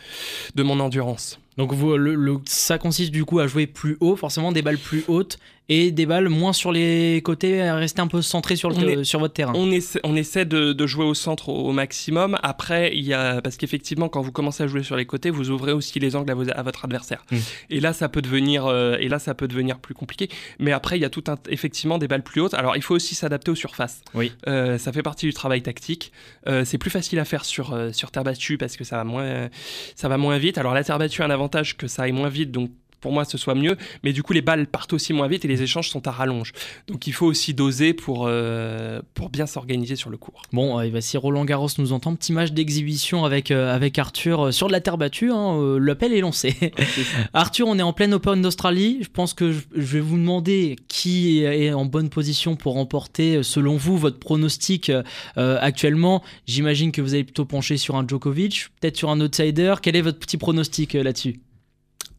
de 0.54 0.64
mon 0.64 0.80
endurance. 0.80 1.40
Donc 1.58 1.74
vous, 1.74 1.98
le, 1.98 2.38
ça 2.46 2.78
consiste 2.78 3.12
du 3.12 3.26
coup 3.26 3.40
à 3.40 3.48
jouer 3.48 3.66
plus 3.66 3.98
haut, 4.02 4.16
forcément 4.16 4.52
des 4.52 4.62
balles 4.62 4.78
plus 4.78 5.04
hautes 5.08 5.40
et 5.68 5.92
des 5.92 6.06
balles 6.06 6.30
moins 6.30 6.54
sur 6.54 6.72
les 6.72 7.22
côtés, 7.24 7.70
rester 7.72 8.02
un 8.02 8.08
peu 8.08 8.22
centré 8.22 8.56
sur, 8.56 8.70
le, 8.70 9.04
sur 9.04 9.20
votre 9.20 9.34
terrain. 9.34 9.54
On 9.56 9.72
essaie, 9.72 10.00
on 10.04 10.16
essaie 10.16 10.46
de, 10.46 10.86
jouer 10.86 11.06
au 11.06 11.14
centre 11.14 11.50
au, 11.50 11.72
maximum. 11.72 12.38
Après, 12.44 12.96
il 12.96 13.04
y 13.04 13.14
a, 13.14 13.42
parce 13.42 13.58
qu'effectivement, 13.58 14.08
quand 14.08 14.22
vous 14.22 14.32
commencez 14.32 14.64
à 14.64 14.68
jouer 14.68 14.84
sur 14.84 14.96
les 14.96 15.06
côtés, 15.06 15.32
vous 15.32 15.50
ouvrez 15.50 15.72
aussi 15.72 16.00
les 16.00 16.16
angles 16.16 16.32
à, 16.32 16.64
votre 16.64 16.86
adversaire. 16.86 17.26
Mm. 17.32 17.38
Et 17.72 17.80
là, 17.80 17.94
ça 17.94 18.10
peut 18.10 18.22
devenir, 18.22 18.66
euh, 18.68 18.98
et 19.00 19.08
là, 19.08 19.18
ça 19.18 19.34
peut 19.34 19.48
devenir 19.48 19.80
plus 19.80 19.96
compliqué. 19.96 20.30
Mais 20.60 20.72
après, 20.72 20.98
il 20.98 21.02
y 21.02 21.06
a 21.06 21.10
tout 21.10 21.24
un, 21.28 21.38
effectivement 21.50 21.98
des 21.98 22.08
balles 22.08 22.24
plus 22.24 22.42
hautes. 22.42 22.54
Alors, 22.54 22.76
il 22.76 22.84
faut 22.84 22.96
aussi 22.96 23.16
s'adapter 23.16 23.50
aux 23.50 23.56
surfaces. 23.56 24.02
Oui. 24.14 24.32
Euh, 24.48 24.78
ça 24.78 24.92
fait 24.92 25.04
partie 25.04 25.26
du 25.26 25.34
travail 25.34 25.64
tactique. 25.64 26.12
Euh, 26.48 26.64
c'est 26.66 26.78
plus 26.78 26.92
facile 26.92 27.18
à 27.20 27.26
faire 27.26 27.44
sur, 27.44 27.78
sur 27.92 28.12
terre 28.12 28.24
battue 28.24 28.58
parce 28.58 28.78
que 28.78 28.84
ça 28.84 28.98
va 28.98 29.04
moins, 29.04 29.50
ça 29.96 30.08
va 30.08 30.18
moins 30.18 30.38
vite. 30.38 30.58
Alors, 30.60 30.74
la 30.74 30.84
terre 30.84 31.00
battue 31.00 31.24
a 31.24 31.26
un 31.26 31.32
avantage 31.32 31.78
que 31.78 31.88
ça 31.88 32.04
aille 32.04 32.12
moins 32.12 32.30
vite, 32.30 32.52
donc 32.52 32.70
pour 33.06 33.14
moi 33.14 33.24
ce 33.24 33.38
soit 33.38 33.54
mieux, 33.54 33.78
mais 34.04 34.14
du 34.14 34.24
coup 34.24 34.34
les 34.34 34.42
balles 34.42 34.66
partent 34.66 34.92
aussi 34.94 35.14
moins 35.14 35.28
vite 35.28 35.46
et 35.46 35.48
les 35.48 35.62
échanges 35.62 35.92
sont 35.92 36.08
à 36.08 36.12
rallonge. 36.12 36.54
Donc 36.88 37.06
il 37.06 37.14
faut 37.14 37.28
aussi 37.28 37.54
doser 37.54 37.94
pour, 37.94 38.26
euh, 38.28 39.00
pour 39.14 39.30
bien 39.30 39.46
s'organiser 39.46 39.96
sur 39.96 40.10
le 40.10 40.18
cours. 40.18 40.42
Bon, 40.52 40.80
euh, 40.80 41.02
si 41.02 41.16
Roland 41.16 41.46
Garros 41.46 41.70
nous 41.78 41.94
entend, 41.94 42.16
petit 42.16 42.34
match 42.34 42.52
d'exhibition 42.52 43.24
avec, 43.24 43.52
euh, 43.52 43.76
avec 43.76 44.00
Arthur 44.00 44.52
sur 44.52 44.66
de 44.66 44.72
la 44.72 44.82
terre 44.82 44.98
battue, 44.98 45.32
hein, 45.32 45.78
l'appel 45.80 46.14
est 46.14 46.22
lancé. 46.22 46.56
Arthur, 47.36 47.68
on 47.68 47.78
est 47.78 47.84
en 47.84 47.94
pleine 47.94 48.12
Open 48.16 48.42
d'Australie, 48.42 48.98
je 49.04 49.10
pense 49.10 49.36
que 49.36 49.52
je, 49.52 49.62
vais 49.76 50.00
vous 50.00 50.18
demander 50.18 50.76
qui 50.88 51.44
est 51.44 51.74
en 51.74 51.86
bonne 51.86 52.10
position 52.10 52.56
pour 52.56 52.74
remporter, 52.74 53.44
selon 53.44 53.78
vous, 53.78 54.00
votre 54.00 54.18
pronostic 54.18 54.92
actuellement. 55.36 56.24
J'imagine 56.48 56.92
que 56.92 57.04
vous 57.04 57.14
allez 57.14 57.24
plutôt 57.24 57.46
pencher 57.46 57.78
sur 57.78 57.98
un 57.98 58.08
Djokovic, 58.08 58.70
peut-être 58.82 58.98
sur 58.98 59.12
un 59.12 59.22
outsider. 59.22 59.76
Quel 59.84 59.96
est 59.96 60.02
votre 60.02 60.18
petit 60.18 60.38
pronostic 60.38 60.94
là-dessus? 60.94 61.45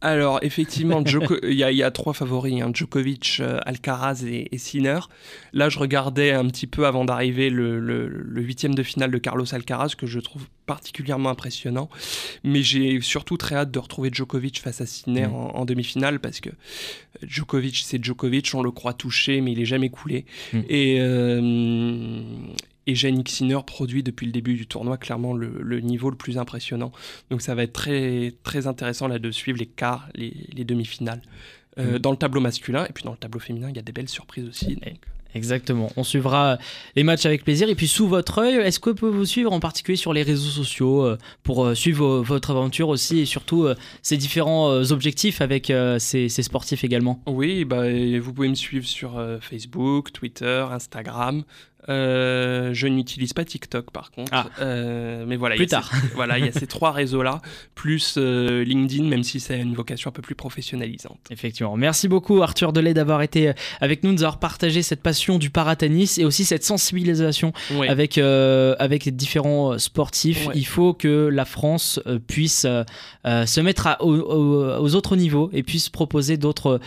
Alors, 0.02 0.38
effectivement, 0.42 1.02
il 1.42 1.54
y, 1.54 1.82
a 1.82 1.90
trois 1.90 2.12
favoris 2.12 2.62
hein, 2.62 2.70
Djokovic, 2.72 3.38
euh, 3.40 3.58
Alcaraz 3.64 4.24
et, 4.24 4.58
Sinner. 4.58 5.00
Là, 5.52 5.68
je 5.68 5.78
regardais 5.78 6.32
un 6.32 6.46
petit 6.46 6.66
peu 6.66 6.86
avant 6.86 7.04
d'arriver 7.04 7.48
le, 7.50 8.24
huitième 8.36 8.74
de 8.74 8.82
finale 8.82 9.10
de 9.10 9.18
Carlos 9.18 9.52
Alcaraz, 9.54 9.94
que 9.96 10.06
je 10.06 10.20
trouve 10.20 10.46
particulièrement 10.66 11.30
impressionnant. 11.30 11.88
Mais 12.44 12.62
j'ai 12.62 13.00
surtout 13.00 13.36
très 13.36 13.56
hâte 13.56 13.70
de 13.70 13.78
retrouver 13.78 14.10
Djokovic 14.12 14.60
face 14.60 14.80
à 14.80 14.86
Sinner 14.86 15.28
mm. 15.28 15.34
en, 15.34 15.64
demi-finale, 15.64 16.20
parce 16.20 16.40
que 16.40 16.50
Djokovic, 17.22 17.82
c'est 17.84 18.02
Djokovic, 18.04 18.50
on 18.54 18.62
le 18.62 18.70
croit 18.70 18.92
touché, 18.92 19.40
mais 19.40 19.52
il 19.52 19.60
est 19.60 19.66
jamais 19.66 19.88
coulé. 19.88 20.26
Mm. 20.52 20.60
Et, 20.68 20.98
euh, 21.00 22.22
et 22.86 22.92
Yannick 22.92 23.28
Sinner 23.28 23.58
produit 23.66 24.02
depuis 24.02 24.26
le 24.26 24.32
début 24.32 24.54
du 24.54 24.66
tournoi 24.66 24.96
clairement 24.96 25.34
le, 25.34 25.80
niveau 25.80 26.10
le 26.10 26.16
plus 26.16 26.38
impressionnant. 26.38 26.92
Donc 27.30 27.42
ça 27.42 27.54
va 27.54 27.64
être 27.64 27.72
très, 27.72 28.32
très 28.42 28.66
intéressant 28.66 29.08
là 29.08 29.18
de 29.18 29.30
suivre 29.30 29.58
les 29.58 29.66
quarts, 29.66 30.08
les, 30.14 30.64
demi-finales. 30.64 31.22
Euh, 31.78 31.96
mm. 31.96 31.98
Dans 31.98 32.10
le 32.10 32.16
tableau 32.16 32.40
masculin 32.40 32.86
et 32.88 32.92
puis 32.92 33.04
dans 33.04 33.12
le 33.12 33.18
tableau 33.18 33.40
féminin, 33.40 33.68
il 33.70 33.76
y 33.76 33.78
a 33.78 33.82
des 33.82 33.92
belles 33.92 34.08
surprises 34.08 34.48
aussi. 34.48 34.78
Exactement. 35.34 35.90
On 35.96 36.04
suivra 36.04 36.56
les 36.94 37.02
matchs 37.02 37.26
avec 37.26 37.44
plaisir. 37.44 37.68
Et 37.68 37.74
puis 37.74 37.88
sous 37.88 38.08
votre 38.08 38.38
œil, 38.38 38.54
est-ce 38.54 38.80
qu'on 38.80 38.94
peut 38.94 39.10
vous 39.10 39.26
suivre 39.26 39.52
en 39.52 39.60
particulier 39.60 39.96
sur 39.96 40.14
les 40.14 40.22
réseaux 40.22 40.48
sociaux 40.48 41.04
euh, 41.04 41.18
pour 41.42 41.66
euh, 41.66 41.74
suivre 41.74 42.20
votre 42.20 42.50
aventure 42.52 42.88
aussi 42.88 43.18
et 43.18 43.24
surtout 43.26 43.68
ces 44.00 44.16
différents 44.16 44.80
objectifs 44.92 45.42
avec 45.42 45.70
ces, 45.98 46.28
sportifs 46.28 46.84
également? 46.84 47.20
Oui, 47.26 47.66
bah, 47.66 47.82
vous 48.20 48.32
pouvez 48.32 48.48
me 48.48 48.54
suivre 48.54 48.86
sur 48.86 49.20
Facebook, 49.40 50.12
Twitter, 50.12 50.64
Instagram. 50.70 51.44
Euh, 51.88 52.70
je 52.72 52.86
n'utilise 52.86 53.32
pas 53.32 53.44
TikTok 53.44 53.90
par 53.90 54.10
contre. 54.10 54.32
Ah. 54.34 54.46
Euh, 54.60 55.24
mais 55.26 55.36
voilà, 55.36 55.56
plus 55.56 55.66
tard. 55.66 55.90
voilà, 56.14 56.38
il 56.38 56.44
y 56.44 56.48
a 56.48 56.52
ces 56.52 56.66
trois 56.66 56.90
réseaux-là, 56.92 57.40
plus 57.74 58.14
euh, 58.18 58.64
LinkedIn, 58.64 59.04
même 59.04 59.22
si 59.22 59.40
c'est 59.40 59.58
une 59.58 59.74
vocation 59.74 60.10
un 60.10 60.12
peu 60.12 60.22
plus 60.22 60.34
professionnalisante. 60.34 61.18
Effectivement. 61.30 61.76
Merci 61.76 62.08
beaucoup 62.08 62.42
Arthur 62.42 62.72
Delay 62.72 62.94
d'avoir 62.94 63.22
été 63.22 63.52
avec 63.80 64.02
nous, 64.02 64.10
de 64.10 64.16
nous 64.16 64.22
avoir 64.22 64.38
partagé 64.38 64.82
cette 64.82 65.02
passion 65.02 65.38
du 65.38 65.50
paratennis 65.50 66.14
et 66.18 66.24
aussi 66.24 66.44
cette 66.44 66.64
sensibilisation 66.64 67.52
avec, 67.88 68.18
avec 68.18 69.14
différents 69.14 69.78
sportifs. 69.78 70.48
Il 70.54 70.66
faut 70.66 70.94
que 70.94 71.28
la 71.28 71.44
France 71.44 72.00
puisse 72.26 72.66
se 73.24 73.60
mettre 73.60 73.86
à, 73.86 74.02
aux, 74.02 74.94
autres 74.94 75.16
niveaux 75.16 75.50
et 75.52 75.62
puisse 75.62 75.88
proposer 75.88 76.36
d'autres 76.36 76.80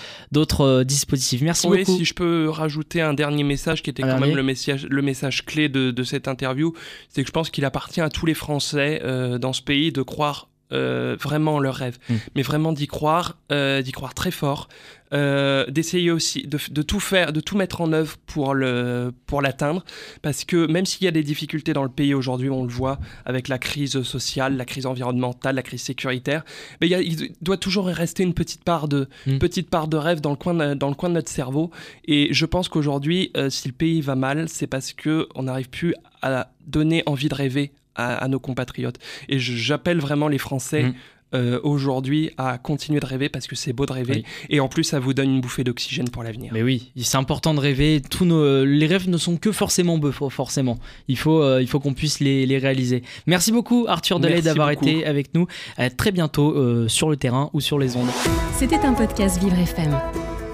dispositifs. 0.83 1.41
Merci 1.41 1.67
oui, 1.67 1.79
beaucoup. 1.79 1.97
Si 1.97 2.05
je 2.05 2.13
peux 2.13 2.49
rajouter 2.49 3.01
un 3.01 3.13
dernier 3.13 3.43
message 3.43 3.83
qui 3.83 3.89
était 3.89 4.03
quand 4.03 4.19
même 4.19 4.35
le 4.35 4.43
message, 4.43 4.88
le 4.93 5.01
message 5.01 5.45
clé 5.45 5.69
de, 5.69 6.03
cette 6.03 6.27
interview, 6.27 6.73
c'est 7.09 7.21
que 7.21 7.27
je 7.27 7.31
pense 7.31 7.49
qu'il 7.49 7.65
appartient 7.65 8.01
à 8.01 8.09
tous 8.09 8.25
les 8.25 8.33
Français 8.33 9.01
euh, 9.03 9.37
dans 9.37 9.53
ce 9.53 9.61
pays 9.61 9.91
de 9.91 10.01
croire 10.01 10.49
euh, 10.71 11.17
vraiment 11.19 11.55
en 11.55 11.59
leur 11.59 11.75
rêve, 11.75 11.97
mm. 12.09 12.15
mais 12.35 12.41
vraiment 12.43 12.73
d'y 12.73 12.85
croire, 12.85 13.37
euh, 13.51 13.81
d'y 13.81 13.91
croire 13.91 14.13
très 14.13 14.29
fort, 14.29 14.67
d'essayer 15.11 16.11
aussi 16.11 16.45
de, 16.45 16.81
tout 16.83 16.99
faire, 16.99 17.33
de 17.33 17.39
tout 17.39 17.57
mettre 17.57 17.81
en 17.81 17.91
œuvre 17.93 18.17
pour 18.27 18.53
le 18.53 19.11
pour 19.25 19.41
l'atteindre, 19.41 19.83
parce 20.21 20.45
que 20.45 20.67
même 20.71 20.85
s'il 20.85 21.05
y 21.05 21.07
a 21.07 21.11
des 21.11 21.23
difficultés 21.23 21.73
dans 21.73 21.81
le 21.81 21.89
pays 21.89 22.13
aujourd'hui, 22.13 22.51
on 22.51 22.61
le 22.61 22.69
voit 22.69 22.99
avec 23.25 23.47
la 23.47 23.57
crise 23.57 24.03
sociale, 24.03 24.55
la 24.55 24.65
crise 24.65 24.85
environnementale, 24.85 25.55
la 25.55 25.63
crise 25.63 25.81
sécuritaire, 25.81 26.45
mais 26.79 26.87
il, 26.87 27.33
doit 27.41 27.57
toujours 27.57 27.87
rester 27.87 28.21
une 28.21 28.35
petite 28.35 28.63
part 28.63 28.87
de 28.87 29.09
mm. 29.25 29.39
petite 29.39 29.71
part 29.71 29.87
de 29.87 29.97
rêve 29.97 30.21
dans 30.21 30.29
le 30.29 30.35
coin 30.35 30.53
de, 30.53 30.75
dans 30.75 30.89
le 30.89 30.95
coin 30.95 31.09
de 31.09 31.15
notre 31.15 31.31
cerveau, 31.31 31.71
et 32.05 32.31
je 32.31 32.45
pense 32.45 32.69
qu'aujourd'hui, 32.69 33.31
si 33.49 33.67
le 33.67 33.73
pays 33.73 34.01
va 34.01 34.13
mal, 34.13 34.47
c'est 34.47 34.67
parce 34.67 34.93
que 34.93 35.27
on 35.33 35.43
n'arrive 35.43 35.71
plus 35.71 35.95
à 36.21 36.51
donner 36.67 37.01
envie 37.07 37.29
de 37.29 37.35
rêver 37.35 37.71
à, 37.99 38.27
nos 38.27 38.39
compatriotes. 38.39 38.97
Et 39.27 39.39
j'appelle 39.39 39.99
vraiment 39.99 40.27
les 40.27 40.37
Français. 40.37 40.83
Mm. 40.83 40.93
Euh, 41.35 41.59
aujourd'hui 41.61 42.31
à 42.39 42.57
continuer 42.57 42.99
de 42.99 43.05
rêver 43.05 43.29
parce 43.29 43.45
que 43.45 43.55
c'est 43.55 43.71
beau 43.71 43.85
de 43.85 43.93
rêver 43.93 44.23
et 44.49 44.59
en 44.59 44.67
plus 44.67 44.83
ça 44.83 44.99
vous 44.99 45.13
donne 45.13 45.29
une 45.29 45.41
bouffée 45.41 45.63
d'oxygène 45.63 46.09
pour 46.09 46.23
l'avenir. 46.23 46.51
Mais 46.51 46.63
oui, 46.63 46.91
c'est 46.99 47.17
important 47.17 47.53
de 47.53 47.59
rêver. 47.59 48.01
Tous 48.01 48.25
nos, 48.25 48.65
les 48.65 48.87
rêves 48.87 49.07
ne 49.07 49.17
sont 49.17 49.37
que 49.37 49.51
forcément 49.51 49.99
beaux, 49.99 50.11
forcément. 50.11 50.79
Il 51.07 51.19
faut, 51.19 51.43
euh, 51.43 51.61
il 51.61 51.67
faut 51.67 51.79
qu'on 51.79 51.93
puisse 51.93 52.19
les, 52.19 52.47
les, 52.47 52.57
réaliser. 52.57 53.03
Merci 53.27 53.51
beaucoup 53.51 53.85
Arthur 53.87 54.19
Delay 54.19 54.41
d'avoir 54.41 54.71
été 54.71 55.05
avec 55.05 55.35
nous. 55.35 55.45
À 55.77 55.91
très 55.91 56.11
bientôt 56.11 56.57
euh, 56.57 56.87
sur 56.87 57.11
le 57.11 57.15
terrain 57.15 57.51
ou 57.53 57.61
sur 57.61 57.77
les 57.77 57.95
ondes. 57.95 58.09
C'était 58.55 58.79
un 58.79 58.93
podcast 58.93 59.39
Vivre 59.39 59.59
FM. 59.59 59.95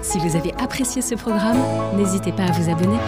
Si 0.02 0.18
vous 0.18 0.36
avez 0.36 0.52
apprécié 0.58 1.00
ce 1.00 1.14
programme, 1.14 1.58
n'hésitez 1.96 2.32
pas 2.32 2.44
à 2.44 2.52
vous 2.52 2.70
abonner. 2.70 2.98